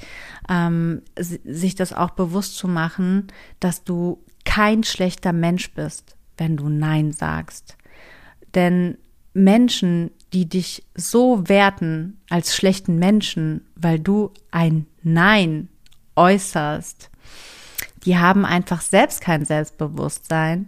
ähm, 0.49 1.01
sich 1.17 1.75
das 1.75 1.93
auch 1.93 2.11
bewusst 2.11 2.57
zu 2.57 2.67
machen, 2.67 3.27
dass 3.59 3.83
du 3.83 4.23
kein 4.43 4.83
schlechter 4.83 5.33
Mensch 5.33 5.73
bist, 5.73 6.15
wenn 6.37 6.57
du 6.57 6.69
Nein 6.69 7.11
sagst. 7.11 7.77
Denn 8.53 8.97
Menschen, 9.33 10.11
die 10.33 10.47
dich 10.47 10.83
so 10.95 11.47
werten 11.49 12.19
als 12.29 12.55
schlechten 12.55 12.97
Menschen, 12.97 13.65
weil 13.75 13.99
du 13.99 14.31
ein 14.51 14.87
Nein 15.03 15.69
äußerst, 16.15 17.09
die 18.05 18.17
haben 18.17 18.45
einfach 18.45 18.81
selbst 18.81 19.21
kein 19.21 19.45
Selbstbewusstsein, 19.45 20.67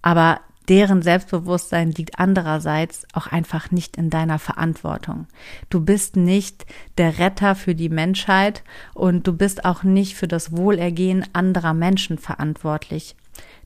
aber 0.00 0.40
deren 0.68 1.02
Selbstbewusstsein 1.02 1.90
liegt 1.92 2.18
andererseits 2.18 3.06
auch 3.12 3.26
einfach 3.26 3.70
nicht 3.70 3.96
in 3.96 4.10
deiner 4.10 4.38
Verantwortung. 4.38 5.26
Du 5.70 5.80
bist 5.80 6.16
nicht 6.16 6.66
der 6.98 7.18
Retter 7.18 7.54
für 7.54 7.74
die 7.74 7.88
Menschheit 7.88 8.62
und 8.94 9.26
du 9.26 9.32
bist 9.32 9.64
auch 9.64 9.82
nicht 9.82 10.14
für 10.14 10.28
das 10.28 10.56
Wohlergehen 10.56 11.26
anderer 11.32 11.74
Menschen 11.74 12.16
verantwortlich. 12.16 13.16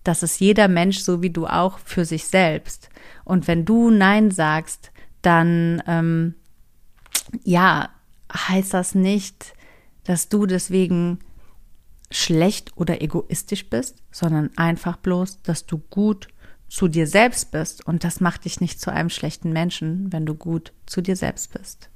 Das 0.05 0.23
ist 0.23 0.41
jeder 0.41 0.69
Mensch 0.69 1.01
so 1.01 1.23
wie 1.23 1.31
du 1.31 1.47
auch 1.47 1.79
für 1.79 2.05
sich 2.05 2.27
selbst. 2.27 2.89
Und 3.25 3.47
wenn 3.47 3.65
du 3.65 3.91
Nein 3.91 4.31
sagst, 4.31 4.91
dann 5.21 5.83
ähm, 5.87 6.35
ja, 7.45 7.91
heißt 8.33 8.73
das 8.73 8.95
nicht, 8.95 9.55
dass 10.05 10.29
du 10.29 10.47
deswegen 10.47 11.19
schlecht 12.11 12.73
oder 12.77 13.03
egoistisch 13.03 13.69
bist, 13.69 14.03
sondern 14.11 14.51
einfach 14.57 14.97
bloß, 14.97 15.43
dass 15.43 15.67
du 15.67 15.79
gut 15.79 16.29
zu 16.69 16.89
dir 16.89 17.07
selbst 17.07 17.51
bist. 17.51 17.87
Und 17.87 18.05
das 18.05 18.21
macht 18.21 18.45
dich 18.45 18.61
nicht 18.61 18.81
zu 18.81 18.93
einem 18.93 19.11
schlechten 19.11 19.53
Menschen, 19.53 20.13
wenn 20.13 20.27
du 20.27 20.35
gut 20.35 20.73
zu 20.87 21.01
dir 21.01 21.17
selbst 21.17 21.53
bist. 21.53 21.91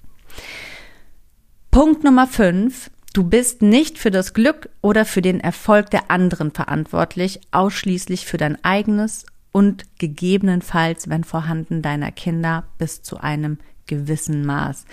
Punkt 1.70 2.04
Nummer 2.04 2.26
fünf. 2.26 2.90
Du 3.12 3.24
bist 3.24 3.60
nicht 3.60 3.98
für 3.98 4.12
das 4.12 4.34
Glück 4.34 4.68
oder 4.82 5.04
für 5.04 5.22
den 5.22 5.40
Erfolg 5.40 5.90
der 5.90 6.12
anderen 6.12 6.52
verantwortlich, 6.52 7.40
ausschließlich 7.50 8.24
für 8.24 8.36
dein 8.36 8.62
eigenes 8.64 9.26
und 9.50 9.84
gegebenenfalls, 9.98 11.08
wenn 11.08 11.24
vorhanden, 11.24 11.82
deiner 11.82 12.12
Kinder 12.12 12.64
bis 12.78 13.02
zu 13.02 13.18
einem 13.18 13.58
gewissen 13.86 14.46
Maß. 14.46 14.84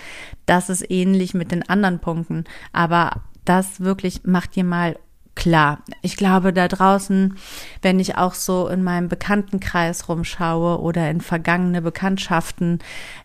Das 0.46 0.68
ist 0.68 0.90
ähnlich 0.90 1.32
mit 1.32 1.52
den 1.52 1.68
anderen 1.68 2.00
Punkten, 2.00 2.44
aber 2.72 3.22
das 3.44 3.80
wirklich 3.80 4.24
macht 4.24 4.56
dir 4.56 4.64
mal 4.64 4.98
klar. 5.38 5.78
Ich 6.02 6.16
glaube, 6.16 6.52
da 6.52 6.66
draußen, 6.66 7.36
wenn 7.80 8.00
ich 8.00 8.16
auch 8.16 8.34
so 8.34 8.66
in 8.66 8.82
meinem 8.82 9.08
Bekanntenkreis 9.08 10.08
rumschaue 10.08 10.80
oder 10.80 11.08
in 11.10 11.20
vergangene 11.20 11.80
Bekanntschaften, 11.80 12.80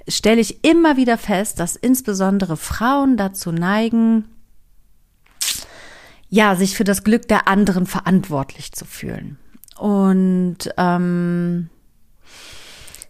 stelle 0.07 0.39
ich 0.39 0.63
immer 0.63 0.95
wieder 0.95 1.17
fest, 1.17 1.59
dass 1.59 1.75
insbesondere 1.75 2.55
Frauen 2.55 3.17
dazu 3.17 3.51
neigen, 3.51 4.25
ja, 6.29 6.55
sich 6.55 6.77
für 6.77 6.83
das 6.83 7.03
Glück 7.03 7.27
der 7.27 7.47
anderen 7.47 7.87
verantwortlich 7.87 8.71
zu 8.73 8.85
fühlen. 8.85 9.39
Und 9.75 10.71
ähm, 10.77 11.69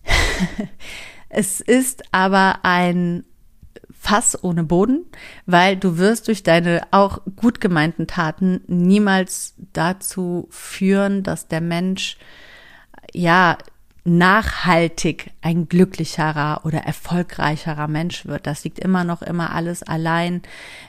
es 1.29 1.59
ist 1.59 2.03
aber 2.13 2.59
ein 2.63 3.25
Fass 4.03 4.43
ohne 4.43 4.65
Boden, 4.65 5.05
weil 5.45 5.77
du 5.77 5.97
wirst 5.97 6.27
durch 6.27 6.43
deine 6.43 6.81
auch 6.91 7.21
gut 7.37 7.61
gemeinten 7.61 8.05
Taten 8.05 8.59
niemals 8.67 9.53
dazu 9.71 10.49
führen, 10.49 11.23
dass 11.23 11.47
der 11.47 11.61
Mensch 11.61 12.17
ja 13.13 13.57
nachhaltig 14.03 15.31
ein 15.41 15.69
glücklicherer 15.69 16.65
oder 16.65 16.79
erfolgreicherer 16.79 17.87
Mensch 17.87 18.25
wird. 18.25 18.45
Das 18.45 18.65
liegt 18.65 18.79
immer 18.79 19.05
noch 19.05 19.21
immer 19.21 19.55
alles 19.55 19.83
allein 19.83 20.41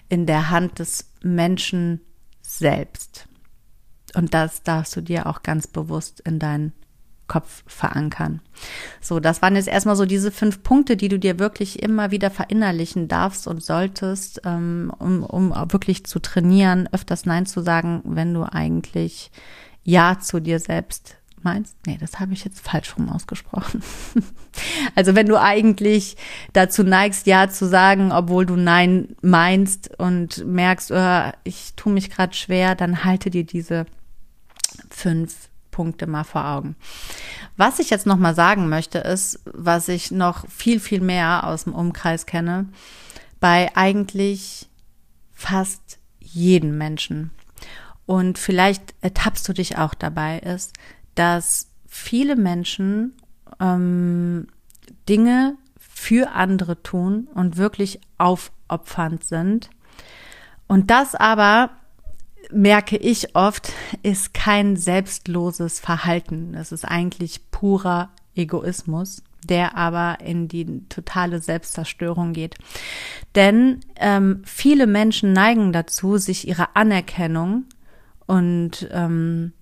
in 0.08 0.26
der 0.26 0.50
Hand 0.50 0.80
des 0.80 1.12
Menschen 1.22 2.00
selbst. 2.42 3.28
Und 4.14 4.34
das 4.34 4.64
darfst 4.64 4.96
du 4.96 5.02
dir 5.02 5.28
auch 5.28 5.44
ganz 5.44 5.68
bewusst 5.68 6.18
in 6.18 6.40
deinen 6.40 6.72
Kopf 7.26 7.62
verankern. 7.66 8.40
So, 9.00 9.20
das 9.20 9.42
waren 9.42 9.56
jetzt 9.56 9.68
erstmal 9.68 9.96
so 9.96 10.06
diese 10.06 10.30
fünf 10.30 10.62
Punkte, 10.62 10.96
die 10.96 11.08
du 11.08 11.18
dir 11.18 11.38
wirklich 11.38 11.82
immer 11.82 12.10
wieder 12.10 12.30
verinnerlichen 12.30 13.08
darfst 13.08 13.46
und 13.46 13.62
solltest, 13.62 14.42
ähm, 14.44 14.92
um, 14.98 15.22
um 15.22 15.50
wirklich 15.72 16.04
zu 16.04 16.18
trainieren, 16.18 16.88
öfters 16.92 17.24
Nein 17.24 17.46
zu 17.46 17.62
sagen, 17.62 18.02
wenn 18.04 18.34
du 18.34 18.44
eigentlich 18.44 19.30
Ja 19.82 20.18
zu 20.20 20.40
dir 20.40 20.58
selbst 20.58 21.16
meinst. 21.44 21.76
Nee, 21.86 21.98
das 22.00 22.18
habe 22.20 22.32
ich 22.32 22.44
jetzt 22.44 22.60
falsch 22.60 22.96
rum 22.96 23.08
ausgesprochen. 23.08 23.82
also 24.94 25.14
wenn 25.14 25.26
du 25.26 25.40
eigentlich 25.40 26.16
dazu 26.52 26.82
neigst, 26.82 27.26
Ja 27.26 27.48
zu 27.48 27.66
sagen, 27.68 28.12
obwohl 28.12 28.46
du 28.46 28.56
Nein 28.56 29.16
meinst 29.22 29.98
und 29.98 30.44
merkst, 30.46 30.90
oh, 30.90 31.30
ich 31.44 31.74
tue 31.76 31.92
mich 31.92 32.10
gerade 32.10 32.34
schwer, 32.34 32.74
dann 32.74 33.04
halte 33.04 33.30
dir 33.30 33.44
diese 33.44 33.86
fünf 34.90 35.50
Punkte 35.74 36.06
mal 36.06 36.22
vor 36.22 36.46
Augen. 36.46 36.76
Was 37.56 37.80
ich 37.80 37.90
jetzt 37.90 38.06
noch 38.06 38.16
mal 38.16 38.34
sagen 38.34 38.68
möchte, 38.68 38.98
ist, 38.98 39.40
was 39.44 39.88
ich 39.88 40.12
noch 40.12 40.48
viel, 40.48 40.78
viel 40.78 41.00
mehr 41.00 41.44
aus 41.48 41.64
dem 41.64 41.74
Umkreis 41.74 42.26
kenne, 42.26 42.68
bei 43.40 43.72
eigentlich 43.74 44.68
fast 45.32 45.98
jedem 46.20 46.78
Menschen. 46.78 47.32
Und 48.06 48.38
vielleicht 48.38 48.94
ertappst 49.00 49.48
du 49.48 49.52
dich 49.52 49.76
auch 49.76 49.94
dabei, 49.94 50.38
ist, 50.38 50.74
dass 51.16 51.70
viele 51.88 52.36
Menschen 52.36 53.14
ähm, 53.58 54.46
Dinge 55.08 55.56
für 55.76 56.30
andere 56.30 56.84
tun 56.84 57.26
und 57.34 57.56
wirklich 57.56 58.00
aufopfernd 58.18 59.24
sind. 59.24 59.70
Und 60.68 60.90
das 60.90 61.16
aber 61.16 61.70
merke 62.52 62.96
ich 62.96 63.34
oft, 63.34 63.72
ist 64.02 64.34
kein 64.34 64.76
selbstloses 64.76 65.80
Verhalten. 65.80 66.54
Es 66.54 66.72
ist 66.72 66.84
eigentlich 66.84 67.50
purer 67.50 68.10
Egoismus, 68.34 69.22
der 69.44 69.76
aber 69.76 70.18
in 70.20 70.48
die 70.48 70.82
totale 70.88 71.40
Selbstzerstörung 71.40 72.32
geht. 72.32 72.56
Denn 73.34 73.80
ähm, 73.96 74.42
viele 74.44 74.86
Menschen 74.86 75.32
neigen 75.32 75.72
dazu, 75.72 76.18
sich 76.18 76.48
ihre 76.48 76.74
Anerkennung 76.76 77.64
und 78.26 78.88
ähm, 78.90 79.52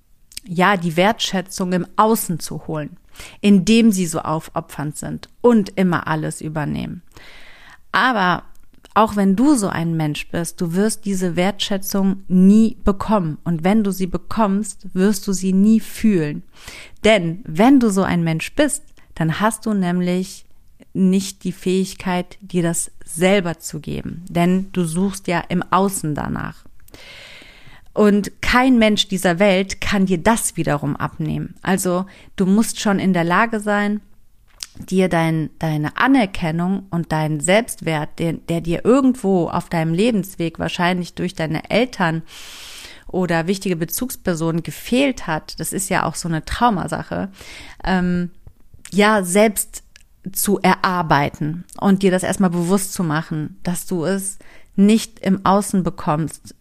ja, 0.45 0.77
die 0.77 0.97
Wertschätzung 0.97 1.73
im 1.73 1.87
Außen 1.97 2.41
zu 2.41 2.67
holen, 2.67 2.97
indem 3.41 3.93
sie 3.93 4.07
so 4.07 4.21
aufopfernd 4.21 4.97
sind 4.97 5.29
und 5.41 5.71
immer 5.77 6.07
alles 6.07 6.41
übernehmen. 6.41 7.03
Aber 7.93 8.45
auch 8.95 9.17
wenn 9.17 9.37
du 9.37 9.55
so 9.55 9.69
ein 9.69 9.97
Mensch 9.97 10.29
bist, 10.29 10.61
du 10.61 10.75
wirst 10.75 11.05
diese 11.05 11.37
Wertschätzung 11.37 12.25
nie 12.29 12.77
bekommen. 12.85 13.39
Und 13.45 13.65
wenn 13.65 13.85
du 13.85 13.91
sie 13.91 14.07
bekommst, 14.07 14.87
wirst 14.93 15.27
du 15.27 15.33
sie 15.33 15.53
nie 15.53 15.81
fühlen. 15.81 16.43
Denn 17.05 17.43
wenn 17.45 17.81
du 17.81 17.91
so 17.91 18.03
ein 18.03 18.23
Mensch 18.23 18.55
bist, 18.55 18.83
dann 19.15 19.41
hast 19.41 19.67
du 19.67 19.75
nämlich 19.75 20.45
nicht 20.95 21.45
die 21.45 21.53
Fähigkeit, 21.53 22.39
dir 22.41 22.63
das 22.63 22.91
selber 23.05 23.59
zu 23.59 23.81
geben. 23.81 24.25
Denn 24.29 24.71
du 24.73 24.85
suchst 24.85 25.27
ja 25.27 25.43
im 25.49 25.63
Außen 25.71 26.15
danach. 26.15 26.65
Und 27.95 28.41
kein 28.41 28.79
Mensch 28.79 29.09
dieser 29.09 29.39
Welt 29.39 29.81
kann 29.81 30.07
dir 30.07 30.19
das 30.19 30.57
wiederum 30.57 30.97
abnehmen. 30.97 31.55
Also 31.63 32.07
du 32.37 32.47
musst 32.47 32.81
schon 32.81 32.99
in 32.99 33.13
der 33.13 33.25
Lage 33.25 33.61
sein, 33.61 34.01
dir 34.79 35.09
dein, 35.09 35.51
deine 35.59 35.97
Anerkennung 35.97 36.87
und 36.91 37.13
dein 37.13 37.41
Selbstwert, 37.41 38.19
der, 38.19 38.35
der 38.35 38.61
dir 38.61 38.85
irgendwo 38.85 39.49
auf 39.49 39.69
deinem 39.69 39.95
Lebensweg 39.95 40.59
wahrscheinlich 40.59 41.15
durch 41.15 41.35
deine 41.35 41.71
Eltern 41.71 42.23
oder 43.07 43.47
wichtige 43.47 43.77
Bezugspersonen 43.77 44.63
gefehlt 44.63 45.27
hat, 45.27 45.61
das 45.61 45.73
ist 45.73 45.91
ja 45.91 46.05
auch 46.05 46.15
so 46.15 46.29
eine 46.29 46.45
Traumasache, 46.45 47.31
ähm, 47.85 48.31
ja, 48.91 49.23
selbst 49.23 49.83
zu 50.33 50.59
erarbeiten 50.61 51.65
und 51.81 52.03
dir 52.03 52.11
das 52.11 52.23
erstmal 52.23 52.51
bewusst 52.51 52.93
zu 52.93 53.05
machen, 53.05 53.59
dass 53.63 53.87
du 53.87 54.05
es 54.05 54.39
nicht 54.77 55.19
im 55.19 55.45
Außen 55.45 55.83
bekommst, 55.83 56.55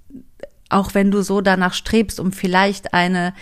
auch 0.72 0.94
wenn 0.94 1.12
du 1.12 1.22
so 1.22 1.42
danach 1.42 1.74
strebst, 1.74 2.20
um 2.20 2.32
vielleicht 2.32 2.94
eine 2.94 3.34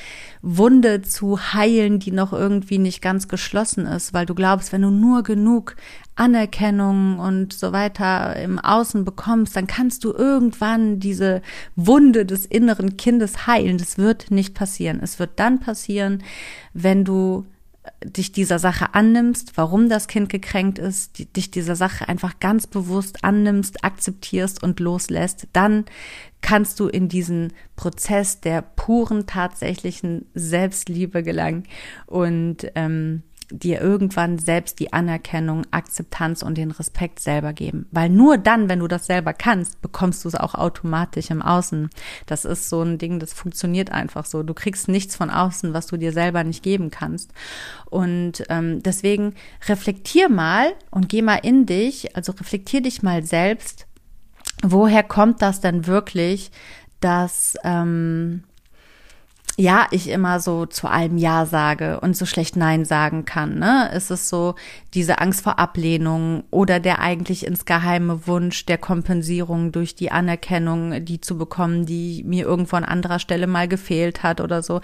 Wunde 0.41 1.01
zu 1.01 1.53
heilen, 1.53 1.99
die 1.99 2.11
noch 2.11 2.31
irgendwie 2.31 2.77
nicht 2.77 3.01
ganz 3.01 3.27
geschlossen 3.27 3.85
ist, 3.85 4.13
weil 4.13 4.25
du 4.25 4.35
glaubst, 4.35 4.71
wenn 4.71 4.81
du 4.81 4.89
nur 4.89 5.23
genug 5.23 5.75
Anerkennung 6.15 7.19
und 7.19 7.53
so 7.53 7.71
weiter 7.71 8.35
im 8.37 8.59
Außen 8.59 9.05
bekommst, 9.05 9.55
dann 9.55 9.67
kannst 9.67 10.03
du 10.03 10.13
irgendwann 10.13 10.99
diese 10.99 11.41
Wunde 11.75 12.25
des 12.25 12.45
inneren 12.45 12.97
Kindes 12.97 13.47
heilen. 13.47 13.77
Das 13.77 13.97
wird 13.97 14.31
nicht 14.31 14.53
passieren. 14.53 14.99
Es 15.01 15.19
wird 15.19 15.31
dann 15.37 15.59
passieren, 15.59 16.23
wenn 16.73 17.05
du 17.05 17.45
dich 18.03 18.31
dieser 18.31 18.59
Sache 18.59 18.93
annimmst, 18.93 19.53
warum 19.55 19.89
das 19.89 20.07
Kind 20.07 20.29
gekränkt 20.29 20.79
ist, 20.79 21.17
die, 21.17 21.25
dich 21.25 21.51
dieser 21.51 21.75
Sache 21.75 22.07
einfach 22.07 22.39
ganz 22.39 22.67
bewusst 22.67 23.23
annimmst, 23.23 23.83
akzeptierst 23.83 24.63
und 24.63 24.79
loslässt, 24.79 25.47
dann 25.53 25.85
kannst 26.41 26.79
du 26.79 26.87
in 26.87 27.09
diesen 27.09 27.53
Prozess 27.75 28.39
der 28.39 28.61
puren 28.61 29.27
tatsächlichen 29.27 30.25
Selbstliebe 30.33 31.23
gelangen. 31.23 31.63
Und 32.05 32.71
ähm, 32.75 33.23
dir 33.51 33.81
irgendwann 33.81 34.37
selbst 34.37 34.79
die 34.79 34.93
Anerkennung, 34.93 35.63
Akzeptanz 35.71 36.41
und 36.43 36.57
den 36.57 36.71
Respekt 36.71 37.19
selber 37.19 37.53
geben. 37.53 37.87
Weil 37.91 38.09
nur 38.09 38.37
dann, 38.37 38.69
wenn 38.69 38.79
du 38.79 38.87
das 38.87 39.07
selber 39.07 39.33
kannst, 39.33 39.81
bekommst 39.81 40.23
du 40.23 40.29
es 40.29 40.35
auch 40.35 40.55
automatisch 40.55 41.29
im 41.31 41.41
Außen. 41.41 41.89
Das 42.25 42.45
ist 42.45 42.69
so 42.69 42.81
ein 42.81 42.97
Ding, 42.97 43.19
das 43.19 43.33
funktioniert 43.33 43.91
einfach 43.91 44.25
so. 44.25 44.43
Du 44.43 44.53
kriegst 44.53 44.87
nichts 44.87 45.15
von 45.15 45.29
außen, 45.29 45.73
was 45.73 45.87
du 45.87 45.97
dir 45.97 46.11
selber 46.11 46.43
nicht 46.43 46.63
geben 46.63 46.91
kannst. 46.91 47.31
Und 47.89 48.43
ähm, 48.49 48.83
deswegen 48.83 49.35
reflektier 49.67 50.29
mal 50.29 50.73
und 50.91 51.09
geh 51.09 51.21
mal 51.21 51.39
in 51.41 51.65
dich, 51.65 52.15
also 52.15 52.31
reflektier 52.33 52.81
dich 52.81 53.01
mal 53.01 53.23
selbst. 53.23 53.87
Woher 54.61 55.03
kommt 55.03 55.41
das 55.41 55.61
denn 55.61 55.87
wirklich, 55.87 56.51
dass 56.99 57.55
ähm, 57.63 58.43
ja, 59.59 59.87
ich 59.91 60.07
immer 60.07 60.39
so 60.39 60.65
zu 60.65 60.87
allem 60.87 61.17
Ja 61.17 61.45
sage 61.45 61.99
und 61.99 62.15
so 62.15 62.25
schlecht 62.25 62.55
Nein 62.55 62.85
sagen 62.85 63.25
kann. 63.25 63.59
Ne? 63.59 63.89
Es 63.91 64.09
ist 64.09 64.29
so 64.29 64.55
diese 64.93 65.19
Angst 65.19 65.41
vor 65.41 65.59
Ablehnung 65.59 66.45
oder 66.49 66.79
der 66.79 66.99
eigentlich 66.99 67.45
ins 67.45 67.65
geheime 67.65 68.25
Wunsch 68.25 68.65
der 68.65 68.77
Kompensierung 68.77 69.73
durch 69.73 69.95
die 69.95 70.13
Anerkennung, 70.13 71.03
die 71.03 71.19
zu 71.19 71.37
bekommen, 71.37 71.85
die 71.85 72.23
mir 72.25 72.45
irgendwo 72.45 72.77
an 72.77 72.85
anderer 72.85 73.19
Stelle 73.19 73.47
mal 73.47 73.67
gefehlt 73.67 74.23
hat 74.23 74.39
oder 74.39 74.63
so. 74.63 74.79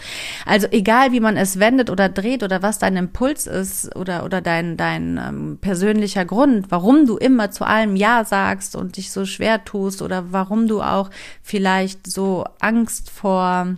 Also 0.46 0.68
egal, 0.72 1.14
wie 1.14 1.22
man 1.22 1.38
es 1.38 1.58
wendet 1.58 1.90
oder 1.90 2.10
dreht 2.10 2.44
oder 2.44 2.62
was 2.62 2.78
dein 2.78 2.98
Impuls 2.98 3.48
ist 3.48 3.96
oder, 3.96 4.26
oder 4.26 4.42
dein, 4.42 4.76
dein 4.76 5.18
ähm, 5.18 5.58
persönlicher 5.62 6.26
Grund, 6.26 6.70
warum 6.70 7.08
du 7.08 7.16
immer 7.16 7.50
zu 7.50 7.64
allem 7.64 7.96
Ja 7.96 8.26
sagst 8.26 8.76
und 8.76 8.98
dich 8.98 9.10
so 9.10 9.26
schwer 9.26 9.64
tust 9.64 10.02
oder 10.02 10.34
warum 10.34 10.68
du 10.68 10.82
auch 10.82 11.12
vielleicht 11.42 12.08
so 12.08 12.44
Angst 12.60 13.10
vor 13.10 13.78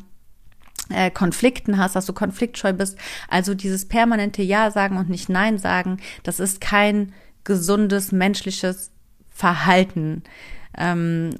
äh, 0.90 1.12
Konflikten 1.12 1.78
hast, 1.78 1.96
dass 1.96 2.06
du 2.06 2.14
konfliktscheu 2.14 2.74
bist. 2.74 2.98
Also 3.28 3.54
dieses 3.54 3.88
permanente 3.88 4.42
Ja 4.42 4.72
sagen 4.72 4.98
und 4.98 5.10
nicht 5.10 5.30
Nein 5.30 5.58
sagen, 5.58 5.98
das 6.24 6.40
ist 6.40 6.62
kein 6.62 7.14
gesundes 7.44 8.12
menschliches 8.12 8.92
Verhalten. 9.30 10.24
Ähm, 10.78 11.32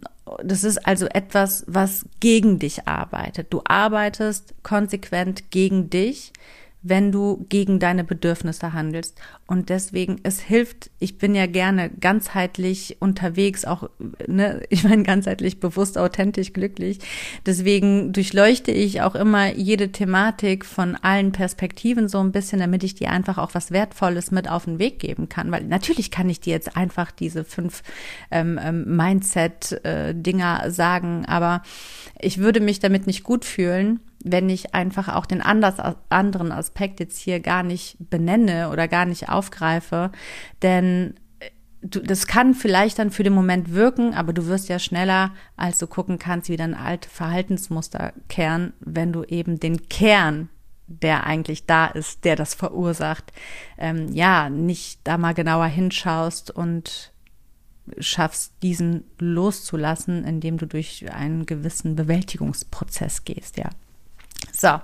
das 0.44 0.64
ist 0.64 0.86
also 0.86 1.08
etwas, 1.08 1.64
was 1.68 2.06
gegen 2.20 2.60
dich 2.60 2.88
arbeitet. 2.88 3.48
Du 3.52 3.62
arbeitest 3.66 4.54
konsequent 4.64 5.52
gegen 5.52 5.90
dich 5.90 6.34
wenn 6.90 7.12
du 7.12 7.46
gegen 7.50 7.80
deine 7.80 8.04
Bedürfnisse 8.04 8.74
handelst. 8.74 9.20
Und 9.46 9.70
deswegen, 9.70 10.20
es 10.24 10.40
hilft, 10.40 10.90
ich 11.00 11.18
bin 11.18 11.36
ja 11.36 11.46
gerne 11.46 11.90
ganzheitlich 11.90 12.98
unterwegs, 13.00 13.66
auch, 13.66 13.90
ne, 14.28 14.62
ich 14.70 14.84
meine 14.84 15.04
ganzheitlich 15.04 15.60
bewusst, 15.60 15.98
authentisch, 15.98 16.54
glücklich. 16.54 17.00
Deswegen 17.46 18.14
durchleuchte 18.14 18.72
ich 18.72 19.02
auch 19.02 19.16
immer 19.16 19.54
jede 19.54 19.92
Thematik 19.92 20.66
von 20.66 20.96
allen 20.96 21.32
Perspektiven 21.32 22.08
so 22.08 22.20
ein 22.20 22.32
bisschen, 22.32 22.60
damit 22.60 22.84
ich 22.84 22.96
dir 22.96 23.10
einfach 23.10 23.38
auch 23.38 23.54
was 23.54 23.72
Wertvolles 23.72 24.32
mit 24.32 24.50
auf 24.50 24.66
den 24.66 24.80
Weg 24.80 25.00
geben 25.00 25.30
kann. 25.30 25.52
Weil 25.52 25.64
natürlich 25.64 26.12
kann 26.12 26.30
ich 26.30 26.40
dir 26.40 26.54
jetzt 26.54 26.76
einfach 26.76 27.12
diese 27.12 27.44
fünf 27.44 27.84
ähm, 28.32 28.60
ähm, 28.62 28.96
Mindset-Dinger 28.96 30.72
sagen, 30.72 31.26
aber 31.26 31.62
ich 32.20 32.40
würde 32.40 32.60
mich 32.60 32.80
damit 32.80 33.08
nicht 33.08 33.24
gut 33.24 33.46
fühlen, 33.46 34.00
wenn 34.24 34.50
ich 34.50 34.74
einfach 34.74 35.14
auch 35.14 35.26
den 35.26 35.42
anders, 35.42 35.76
anderen 36.10 36.52
Aspekt 36.52 37.00
jetzt 37.00 37.20
hier 37.20 37.40
gar 37.40 37.64
nicht 37.64 37.98
benenne 38.00 38.70
oder 38.70 38.88
gar 38.88 39.06
nicht 39.06 39.30
aufgreife. 39.30 40.12
Denn 40.62 41.16
äh, 41.40 41.50
du, 41.82 42.00
das 42.00 42.28
kann 42.28 42.54
vielleicht 42.54 43.00
dann 43.00 43.12
für 43.12 43.24
den 43.24 43.34
Moment 43.34 43.74
wirken, 43.74 44.14
aber 44.14 44.34
du 44.34 44.48
wirst 44.48 44.70
ja 44.70 44.80
schneller, 44.80 45.34
als 45.56 45.80
du 45.80 45.88
gucken 45.88 46.20
kannst, 46.20 46.50
wieder 46.50 46.64
ein 46.64 46.74
alte 46.74 47.10
Verhaltensmuster 47.10 48.14
kehren, 48.28 48.74
wenn 48.80 49.14
du 49.14 49.24
eben 49.24 49.60
den 49.60 49.88
Kern 49.90 50.50
der 50.88 51.26
eigentlich 51.26 51.66
da 51.66 51.88
ist, 51.88 52.24
der 52.24 52.38
das 52.38 52.54
verursacht, 52.54 53.34
ähm, 53.78 54.08
ja, 54.14 54.50
nicht 54.50 55.02
da 55.04 55.18
mal 55.18 55.34
genauer 55.34 55.66
hinschaust 55.66 56.50
und 56.50 57.12
schaffst, 58.00 58.54
diesen 58.64 59.04
loszulassen, 59.20 60.24
indem 60.24 60.58
du 60.58 60.66
durch 60.66 61.12
einen 61.12 61.46
gewissen 61.46 61.96
Bewältigungsprozess 61.96 63.24
gehst, 63.26 63.58
ja. 63.58 63.70
So, 64.60 64.82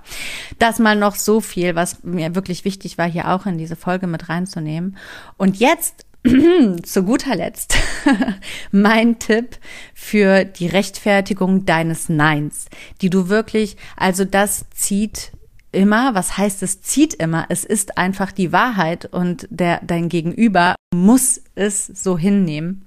das 0.60 0.78
mal 0.78 0.94
noch 0.94 1.16
so 1.16 1.40
viel, 1.40 1.74
was 1.74 2.04
mir 2.04 2.36
wirklich 2.36 2.64
wichtig 2.64 2.96
war, 2.96 3.10
hier 3.10 3.28
auch 3.28 3.44
in 3.44 3.58
diese 3.58 3.74
Folge 3.74 4.06
mit 4.06 4.28
reinzunehmen. 4.28 4.96
Und 5.36 5.58
jetzt 5.58 6.06
zu 6.84 7.02
guter 7.02 7.34
Letzt 7.34 7.76
mein 8.70 9.18
Tipp 9.18 9.58
für 9.92 10.44
die 10.44 10.68
Rechtfertigung 10.68 11.66
deines 11.66 12.08
Neins, 12.08 12.66
die 13.00 13.10
du 13.10 13.28
wirklich, 13.28 13.76
also 13.96 14.24
das 14.24 14.66
zieht 14.70 15.32
immer, 15.72 16.14
was 16.14 16.38
heißt 16.38 16.62
es 16.62 16.80
zieht 16.80 17.14
immer? 17.14 17.46
Es 17.48 17.64
ist 17.64 17.98
einfach 17.98 18.30
die 18.30 18.52
Wahrheit 18.52 19.06
und 19.06 19.48
der, 19.50 19.80
dein 19.84 20.08
Gegenüber 20.08 20.76
muss 20.94 21.42
es 21.56 21.86
so 21.86 22.16
hinnehmen. 22.16 22.86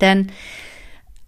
Denn 0.00 0.30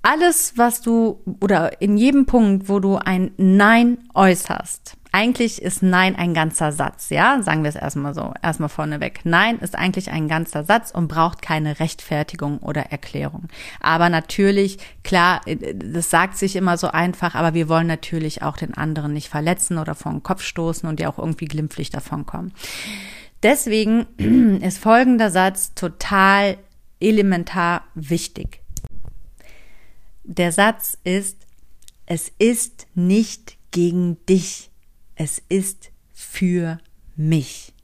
alles, 0.04 0.52
was 0.56 0.82
du 0.82 1.20
oder 1.40 1.80
in 1.80 1.96
jedem 1.96 2.26
Punkt, 2.26 2.68
wo 2.68 2.78
du 2.78 2.96
ein 2.96 3.32
Nein 3.36 3.98
äußerst, 4.12 4.96
eigentlich 5.12 5.62
ist 5.62 5.82
Nein 5.82 6.16
ein 6.16 6.34
ganzer 6.34 6.72
Satz, 6.72 7.08
ja? 7.10 7.40
Sagen 7.40 7.62
wir 7.62 7.68
es 7.68 7.76
erstmal 7.76 8.14
so, 8.14 8.34
erstmal 8.42 8.68
vorneweg. 8.68 9.20
Nein 9.22 9.60
ist 9.60 9.76
eigentlich 9.76 10.10
ein 10.10 10.26
ganzer 10.26 10.64
Satz 10.64 10.90
und 10.90 11.06
braucht 11.06 11.40
keine 11.40 11.78
Rechtfertigung 11.78 12.58
oder 12.58 12.90
Erklärung. 12.90 13.44
Aber 13.80 14.08
natürlich, 14.08 14.78
klar, 15.04 15.40
das 15.46 16.10
sagt 16.10 16.36
sich 16.36 16.56
immer 16.56 16.76
so 16.76 16.88
einfach, 16.88 17.36
aber 17.36 17.54
wir 17.54 17.68
wollen 17.68 17.86
natürlich 17.86 18.42
auch 18.42 18.56
den 18.56 18.74
anderen 18.74 19.12
nicht 19.12 19.28
verletzen 19.28 19.78
oder 19.78 19.94
vor 19.94 20.10
den 20.10 20.24
Kopf 20.24 20.42
stoßen 20.42 20.88
und 20.88 20.98
ja 20.98 21.08
auch 21.08 21.18
irgendwie 21.18 21.46
glimpflich 21.46 21.90
davon 21.90 22.26
kommen. 22.26 22.52
Deswegen 23.44 24.06
ist 24.62 24.78
folgender 24.78 25.30
Satz 25.30 25.74
total 25.74 26.58
elementar 26.98 27.84
wichtig. 27.94 28.63
Der 30.24 30.52
Satz 30.52 30.96
ist, 31.04 31.46
es 32.06 32.32
ist 32.38 32.86
nicht 32.94 33.58
gegen 33.70 34.16
dich, 34.26 34.70
es 35.16 35.42
ist 35.48 35.90
für 36.12 36.78
mich. 37.14 37.74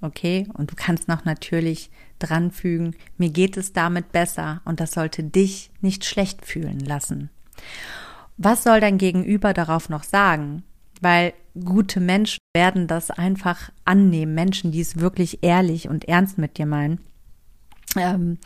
Okay? 0.00 0.48
Und 0.54 0.70
du 0.70 0.74
kannst 0.74 1.06
noch 1.06 1.26
natürlich 1.26 1.90
dranfügen, 2.18 2.96
mir 3.18 3.28
geht 3.28 3.56
es 3.58 3.72
damit 3.74 4.10
besser 4.12 4.62
und 4.64 4.80
das 4.80 4.92
sollte 4.92 5.22
dich 5.22 5.70
nicht 5.80 6.04
schlecht 6.04 6.46
fühlen 6.46 6.80
lassen. 6.80 7.30
Was 8.38 8.62
soll 8.62 8.80
dein 8.80 8.96
Gegenüber 8.96 9.52
darauf 9.52 9.90
noch 9.90 10.04
sagen? 10.04 10.62
Weil 11.02 11.34
gute 11.62 12.00
Menschen 12.00 12.38
werden 12.54 12.86
das 12.86 13.10
einfach 13.10 13.70
annehmen, 13.84 14.34
Menschen, 14.34 14.72
die 14.72 14.80
es 14.80 14.98
wirklich 14.98 15.42
ehrlich 15.42 15.88
und 15.88 16.06
ernst 16.06 16.38
mit 16.38 16.56
dir 16.56 16.66
meinen. 16.66 17.00
Ähm, 17.96 18.38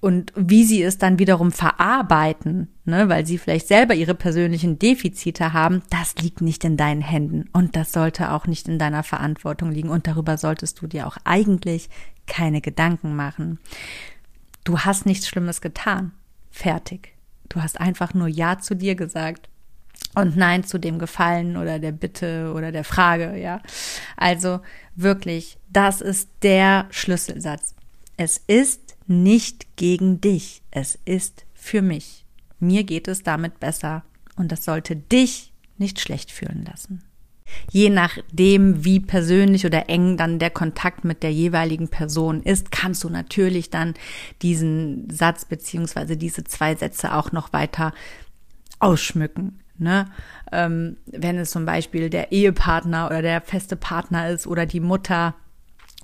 und 0.00 0.32
wie 0.36 0.64
sie 0.64 0.82
es 0.82 0.98
dann 0.98 1.18
wiederum 1.18 1.50
verarbeiten, 1.50 2.68
ne, 2.84 3.08
weil 3.08 3.26
sie 3.26 3.38
vielleicht 3.38 3.66
selber 3.66 3.94
ihre 3.94 4.14
persönlichen 4.14 4.78
Defizite 4.78 5.52
haben, 5.52 5.82
das 5.90 6.14
liegt 6.16 6.40
nicht 6.40 6.64
in 6.64 6.76
deinen 6.76 7.00
Händen 7.00 7.48
und 7.52 7.74
das 7.74 7.92
sollte 7.92 8.30
auch 8.30 8.46
nicht 8.46 8.68
in 8.68 8.78
deiner 8.78 9.02
Verantwortung 9.02 9.72
liegen 9.72 9.88
und 9.88 10.06
darüber 10.06 10.38
solltest 10.38 10.80
du 10.80 10.86
dir 10.86 11.06
auch 11.06 11.16
eigentlich 11.24 11.88
keine 12.26 12.60
Gedanken 12.60 13.16
machen. 13.16 13.58
Du 14.64 14.80
hast 14.80 15.06
nichts 15.06 15.26
Schlimmes 15.26 15.60
getan. 15.60 16.12
Fertig. 16.50 17.14
Du 17.48 17.60
hast 17.62 17.80
einfach 17.80 18.14
nur 18.14 18.28
Ja 18.28 18.58
zu 18.60 18.76
dir 18.76 18.94
gesagt 18.94 19.48
und 20.14 20.36
Nein 20.36 20.64
zu 20.64 20.78
dem 20.78 20.98
Gefallen 20.98 21.56
oder 21.56 21.78
der 21.78 21.92
Bitte 21.92 22.52
oder 22.54 22.70
der 22.70 22.84
Frage, 22.84 23.36
ja. 23.38 23.60
Also 24.16 24.60
wirklich, 24.94 25.58
das 25.70 26.00
ist 26.00 26.28
der 26.42 26.86
Schlüsselsatz. 26.90 27.74
Es 28.16 28.38
ist 28.46 28.81
nicht 29.06 29.76
gegen 29.76 30.20
dich, 30.20 30.62
es 30.70 30.98
ist 31.04 31.44
für 31.54 31.82
mich. 31.82 32.24
Mir 32.58 32.84
geht 32.84 33.08
es 33.08 33.22
damit 33.22 33.60
besser 33.60 34.04
und 34.36 34.52
das 34.52 34.64
sollte 34.64 34.96
dich 34.96 35.52
nicht 35.78 36.00
schlecht 36.00 36.30
fühlen 36.30 36.64
lassen. 36.64 37.02
Je 37.70 37.90
nachdem, 37.90 38.84
wie 38.84 39.00
persönlich 39.00 39.66
oder 39.66 39.88
eng 39.88 40.16
dann 40.16 40.38
der 40.38 40.50
Kontakt 40.50 41.04
mit 41.04 41.22
der 41.22 41.32
jeweiligen 41.32 41.88
Person 41.88 42.42
ist, 42.42 42.70
kannst 42.70 43.04
du 43.04 43.10
natürlich 43.10 43.70
dann 43.70 43.94
diesen 44.40 45.10
Satz 45.10 45.44
beziehungsweise 45.44 46.16
diese 46.16 46.44
zwei 46.44 46.74
Sätze 46.74 47.14
auch 47.14 47.32
noch 47.32 47.52
weiter 47.52 47.92
ausschmücken. 48.78 49.60
Ne? 49.78 50.06
Ähm, 50.50 50.96
wenn 51.06 51.38
es 51.38 51.50
zum 51.50 51.66
Beispiel 51.66 52.10
der 52.10 52.32
Ehepartner 52.32 53.06
oder 53.06 53.22
der 53.22 53.40
feste 53.40 53.76
Partner 53.76 54.30
ist 54.30 54.46
oder 54.46 54.66
die 54.66 54.80
Mutter, 54.80 55.34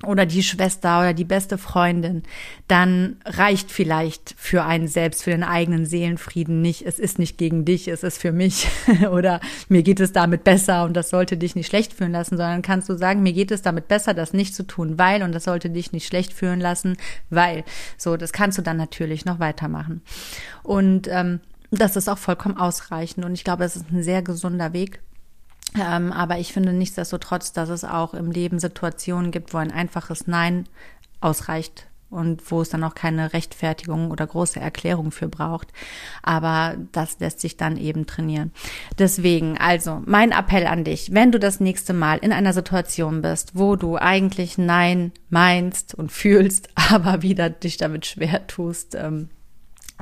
oder 0.06 0.26
die 0.26 0.42
Schwester 0.42 1.00
oder 1.00 1.12
die 1.12 1.24
beste 1.24 1.58
Freundin, 1.58 2.22
dann 2.68 3.16
reicht 3.24 3.72
vielleicht 3.72 4.34
für 4.36 4.64
einen 4.64 4.86
selbst, 4.86 5.24
für 5.24 5.30
den 5.30 5.42
eigenen 5.42 5.86
Seelenfrieden 5.86 6.62
nicht, 6.62 6.86
es 6.86 6.98
ist 6.98 7.18
nicht 7.18 7.36
gegen 7.36 7.64
dich, 7.64 7.88
es 7.88 8.04
ist 8.04 8.20
für 8.20 8.32
mich 8.32 8.68
oder 9.10 9.40
mir 9.68 9.82
geht 9.82 10.00
es 10.00 10.12
damit 10.12 10.44
besser 10.44 10.84
und 10.84 10.94
das 10.94 11.10
sollte 11.10 11.36
dich 11.36 11.56
nicht 11.56 11.66
schlecht 11.66 11.92
fühlen 11.92 12.12
lassen, 12.12 12.36
sondern 12.36 12.62
kannst 12.62 12.88
du 12.88 12.96
sagen, 12.96 13.22
mir 13.22 13.32
geht 13.32 13.50
es 13.50 13.62
damit 13.62 13.88
besser, 13.88 14.14
das 14.14 14.32
nicht 14.32 14.54
zu 14.54 14.64
tun, 14.64 14.98
weil 14.98 15.22
und 15.22 15.32
das 15.32 15.44
sollte 15.44 15.70
dich 15.70 15.92
nicht 15.92 16.06
schlecht 16.06 16.32
fühlen 16.32 16.60
lassen, 16.60 16.96
weil. 17.30 17.64
So, 17.96 18.16
das 18.16 18.32
kannst 18.32 18.58
du 18.58 18.62
dann 18.62 18.76
natürlich 18.76 19.24
noch 19.24 19.40
weitermachen. 19.40 20.02
Und 20.62 21.08
ähm, 21.08 21.40
das 21.70 21.96
ist 21.96 22.08
auch 22.08 22.18
vollkommen 22.18 22.56
ausreichend 22.56 23.24
und 23.24 23.34
ich 23.34 23.44
glaube, 23.44 23.64
es 23.64 23.76
ist 23.76 23.90
ein 23.90 24.02
sehr 24.02 24.22
gesunder 24.22 24.72
Weg 24.72 25.00
Ähm, 25.76 26.12
aber 26.12 26.38
ich 26.38 26.52
finde 26.52 26.72
nichtsdestotrotz, 26.72 27.52
dass 27.52 27.68
es 27.68 27.84
auch 27.84 28.14
im 28.14 28.30
Leben 28.30 28.58
Situationen 28.58 29.30
gibt, 29.30 29.52
wo 29.52 29.58
ein 29.58 29.72
einfaches 29.72 30.26
Nein 30.26 30.64
ausreicht 31.20 31.88
und 32.10 32.50
wo 32.50 32.62
es 32.62 32.70
dann 32.70 32.84
auch 32.84 32.94
keine 32.94 33.32
Rechtfertigung 33.32 34.10
oder 34.10 34.26
große 34.26 34.58
Erklärung 34.58 35.10
für 35.10 35.28
braucht. 35.28 35.68
Aber 36.22 36.76
das 36.92 37.20
lässt 37.20 37.40
sich 37.40 37.56
dann 37.56 37.76
eben 37.76 38.06
trainieren. 38.06 38.52
Deswegen, 38.98 39.58
also 39.58 40.02
mein 40.06 40.32
Appell 40.32 40.66
an 40.66 40.84
dich, 40.84 41.12
wenn 41.12 41.32
du 41.32 41.38
das 41.38 41.60
nächste 41.60 41.92
Mal 41.92 42.18
in 42.18 42.32
einer 42.32 42.54
Situation 42.54 43.20
bist, 43.20 43.52
wo 43.54 43.76
du 43.76 43.96
eigentlich 43.96 44.56
Nein 44.56 45.12
meinst 45.28 45.94
und 45.94 46.10
fühlst, 46.10 46.70
aber 46.74 47.22
wieder 47.22 47.50
dich 47.50 47.76
damit 47.76 48.06
schwer 48.06 48.46
tust, 48.46 48.94
ähm, 48.94 49.28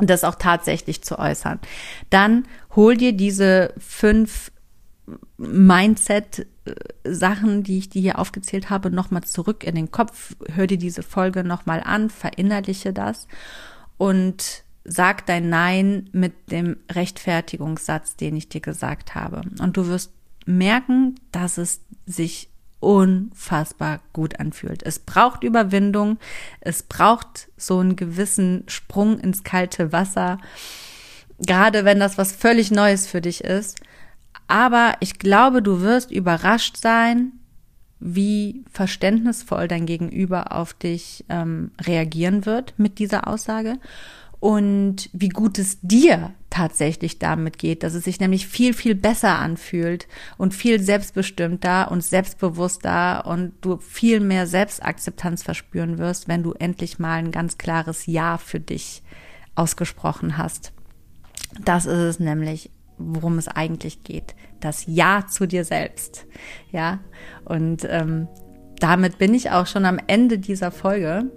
das 0.00 0.24
auch 0.24 0.34
tatsächlich 0.34 1.02
zu 1.02 1.18
äußern, 1.18 1.58
dann 2.10 2.46
hol 2.76 2.96
dir 2.96 3.14
diese 3.14 3.72
fünf 3.78 4.52
Mindset-Sachen, 5.36 7.62
die 7.62 7.78
ich 7.78 7.88
dir 7.88 8.02
hier 8.02 8.18
aufgezählt 8.18 8.70
habe, 8.70 8.90
nochmal 8.90 9.24
zurück 9.24 9.64
in 9.64 9.74
den 9.74 9.90
Kopf. 9.90 10.36
Hör 10.52 10.66
dir 10.66 10.78
diese 10.78 11.02
Folge 11.02 11.44
nochmal 11.44 11.82
an, 11.84 12.10
verinnerliche 12.10 12.92
das 12.92 13.26
und 13.98 14.64
sag 14.84 15.26
dein 15.26 15.48
Nein 15.48 16.08
mit 16.12 16.50
dem 16.50 16.76
Rechtfertigungssatz, 16.90 18.16
den 18.16 18.36
ich 18.36 18.48
dir 18.48 18.60
gesagt 18.60 19.14
habe. 19.14 19.42
Und 19.58 19.76
du 19.76 19.88
wirst 19.88 20.12
merken, 20.46 21.16
dass 21.32 21.58
es 21.58 21.80
sich 22.06 22.50
unfassbar 22.78 24.00
gut 24.12 24.38
anfühlt. 24.38 24.82
Es 24.82 24.98
braucht 24.98 25.42
Überwindung, 25.42 26.18
es 26.60 26.82
braucht 26.82 27.48
so 27.56 27.78
einen 27.78 27.96
gewissen 27.96 28.64
Sprung 28.68 29.18
ins 29.18 29.44
kalte 29.44 29.92
Wasser, 29.92 30.38
gerade 31.38 31.84
wenn 31.84 31.98
das 31.98 32.18
was 32.18 32.32
völlig 32.32 32.70
Neues 32.70 33.06
für 33.06 33.20
dich 33.20 33.42
ist. 33.42 33.80
Aber 34.48 34.94
ich 35.00 35.18
glaube, 35.18 35.62
du 35.62 35.80
wirst 35.80 36.10
überrascht 36.10 36.76
sein, 36.76 37.32
wie 37.98 38.64
verständnisvoll 38.70 39.68
dein 39.68 39.86
Gegenüber 39.86 40.52
auf 40.52 40.74
dich 40.74 41.24
ähm, 41.28 41.70
reagieren 41.80 42.46
wird 42.46 42.74
mit 42.76 42.98
dieser 42.98 43.26
Aussage 43.26 43.78
und 44.38 45.08
wie 45.12 45.30
gut 45.30 45.58
es 45.58 45.78
dir 45.80 46.32
tatsächlich 46.50 47.18
damit 47.18 47.58
geht, 47.58 47.82
dass 47.82 47.94
es 47.94 48.04
sich 48.04 48.20
nämlich 48.20 48.46
viel, 48.46 48.74
viel 48.74 48.94
besser 48.94 49.38
anfühlt 49.38 50.06
und 50.36 50.54
viel 50.54 50.80
selbstbestimmter 50.80 51.90
und 51.90 52.04
selbstbewusster 52.04 53.26
und 53.26 53.54
du 53.62 53.78
viel 53.78 54.20
mehr 54.20 54.46
Selbstakzeptanz 54.46 55.42
verspüren 55.42 55.98
wirst, 55.98 56.28
wenn 56.28 56.42
du 56.42 56.52
endlich 56.52 56.98
mal 56.98 57.14
ein 57.14 57.32
ganz 57.32 57.58
klares 57.58 58.06
Ja 58.06 58.38
für 58.38 58.60
dich 58.60 59.02
ausgesprochen 59.54 60.36
hast. 60.36 60.72
Das 61.64 61.86
ist 61.86 61.98
es 61.98 62.20
nämlich 62.20 62.70
worum 62.98 63.38
es 63.38 63.48
eigentlich 63.48 64.02
geht. 64.02 64.34
Das 64.60 64.84
Ja 64.86 65.26
zu 65.28 65.46
dir 65.46 65.64
selbst. 65.64 66.26
Ja. 66.70 67.00
Und 67.44 67.86
ähm, 67.88 68.28
damit 68.78 69.18
bin 69.18 69.34
ich 69.34 69.50
auch 69.50 69.66
schon 69.66 69.84
am 69.84 69.98
Ende 70.06 70.38
dieser 70.38 70.70
Folge. 70.70 71.30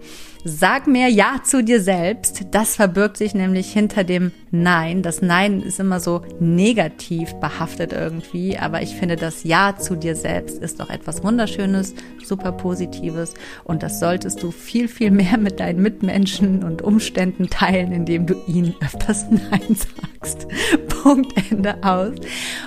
Sag 0.46 0.88
mehr 0.88 1.10
Ja 1.10 1.42
zu 1.44 1.62
dir 1.62 1.82
selbst. 1.82 2.46
Das 2.52 2.78
verbirgt 2.78 3.18
sich 3.18 3.34
nämlich 3.34 3.74
hinter 3.74 4.06
dem 4.06 4.32
Nein. 4.52 5.02
Das 5.02 5.22
Nein 5.22 5.62
ist 5.62 5.82
immer 5.82 6.00
so 6.00 6.22
negativ 6.40 7.34
behaftet 7.36 7.92
irgendwie, 7.92 8.58
aber 8.58 8.82
ich 8.82 8.96
finde, 8.96 9.18
das 9.18 9.44
Ja 9.44 9.76
zu 9.78 9.96
dir 9.96 10.16
selbst 10.16 10.62
ist 10.62 10.80
doch 10.80 10.90
etwas 10.90 11.24
Wunderschönes, 11.24 11.94
super 12.24 12.54
Positives 12.54 13.34
und 13.66 13.84
das 13.84 14.00
solltest 14.00 14.42
du 14.42 14.52
viel, 14.52 14.88
viel 14.88 15.12
mehr 15.12 15.38
mit 15.38 15.60
deinen 15.60 15.82
Mitmenschen 15.82 16.64
und 16.64 16.82
Umständen 16.82 17.50
teilen, 17.50 17.92
indem 17.92 18.26
du 18.26 18.36
ihnen 18.48 18.76
öfters 18.82 19.26
Nein 19.30 19.76
sagst. 19.76 20.48
Punkt, 21.04 21.34
Ende 21.52 21.76
aus. 21.84 22.16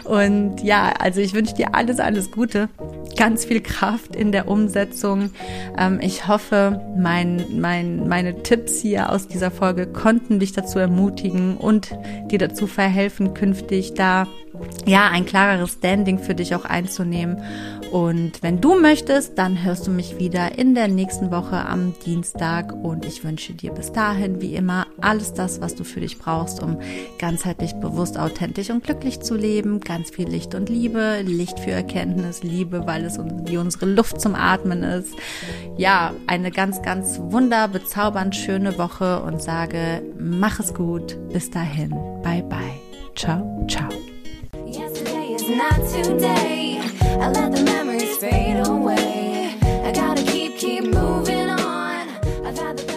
Und 0.04 0.62
ja, 0.62 0.92
also 0.98 1.20
ich 1.20 1.34
wünsche 1.34 1.54
dir 1.54 1.74
alles, 1.74 2.00
alles 2.00 2.30
Gute, 2.30 2.68
ganz 3.16 3.44
viel 3.44 3.60
Kraft 3.60 4.16
in 4.16 4.32
der 4.32 4.48
Umsetzung. 4.48 5.30
Ähm, 5.78 6.00
ich 6.00 6.28
hoffe, 6.28 6.80
mein 6.96 7.60
mein, 7.62 8.08
meine 8.08 8.42
Tipps 8.42 8.80
hier 8.82 9.10
aus 9.10 9.28
dieser 9.28 9.50
Folge 9.50 9.86
konnten 9.86 10.38
dich 10.40 10.52
dazu 10.52 10.78
ermutigen 10.78 11.56
und 11.56 11.96
dir 12.30 12.38
dazu 12.38 12.66
verhelfen, 12.66 13.32
künftig 13.32 13.94
da 13.94 14.26
ja, 14.86 15.08
ein 15.08 15.26
klareres 15.26 15.74
Standing 15.74 16.18
für 16.18 16.34
dich 16.34 16.54
auch 16.54 16.64
einzunehmen. 16.64 17.42
Und 17.92 18.42
wenn 18.42 18.60
du 18.60 18.80
möchtest, 18.80 19.36
dann 19.38 19.62
hörst 19.62 19.86
du 19.86 19.90
mich 19.90 20.18
wieder 20.18 20.58
in 20.58 20.74
der 20.74 20.88
nächsten 20.88 21.30
Woche 21.30 21.66
am 21.66 21.92
Dienstag. 22.06 22.72
Und 22.72 23.04
ich 23.04 23.22
wünsche 23.22 23.52
dir 23.52 23.70
bis 23.72 23.92
dahin, 23.92 24.40
wie 24.40 24.54
immer, 24.54 24.86
alles 25.00 25.34
das, 25.34 25.60
was 25.60 25.74
du 25.74 25.84
für 25.84 26.00
dich 26.00 26.18
brauchst, 26.18 26.62
um 26.62 26.78
ganzheitlich, 27.18 27.74
bewusst, 27.74 28.18
authentisch 28.18 28.70
und 28.70 28.82
glücklich 28.82 29.20
zu 29.20 29.36
leben. 29.36 29.80
Ganz 29.80 30.10
viel 30.10 30.28
Licht 30.28 30.54
und 30.54 30.68
Liebe, 30.68 31.20
Licht 31.22 31.60
für 31.60 31.72
Erkenntnis, 31.72 32.42
Liebe, 32.42 32.86
weil 32.86 33.04
es 33.04 33.18
wie 33.18 33.58
unsere 33.58 33.86
Luft 33.86 34.20
zum 34.20 34.34
Atmen 34.34 34.82
ist. 34.82 35.14
Ja, 35.76 36.14
eine 36.26 36.50
ganz, 36.50 36.82
ganz 36.82 37.20
wunder, 37.20 37.68
bezaubernd 37.68 38.34
schöne 38.34 38.78
Woche 38.78 39.22
und 39.22 39.42
sage, 39.42 40.02
mach 40.18 40.60
es 40.60 40.72
gut. 40.74 41.18
Bis 41.32 41.50
dahin. 41.50 41.90
Bye, 42.22 42.42
bye. 42.42 42.80
Ciao, 43.14 43.66
ciao. 43.68 44.11
just 45.42 45.56
not 45.56 46.04
today. 46.04 46.78
I 47.02 47.28
let 47.28 47.52
the 47.52 47.62
memories 47.64 48.16
fade 48.18 48.64
away. 48.66 49.56
I 49.62 49.92
gotta 49.92 50.22
keep, 50.22 50.56
keep 50.56 50.84
moving 50.84 51.48
on. 51.50 52.08
I've 52.44 52.58
had 52.58 52.76
the 52.76 52.91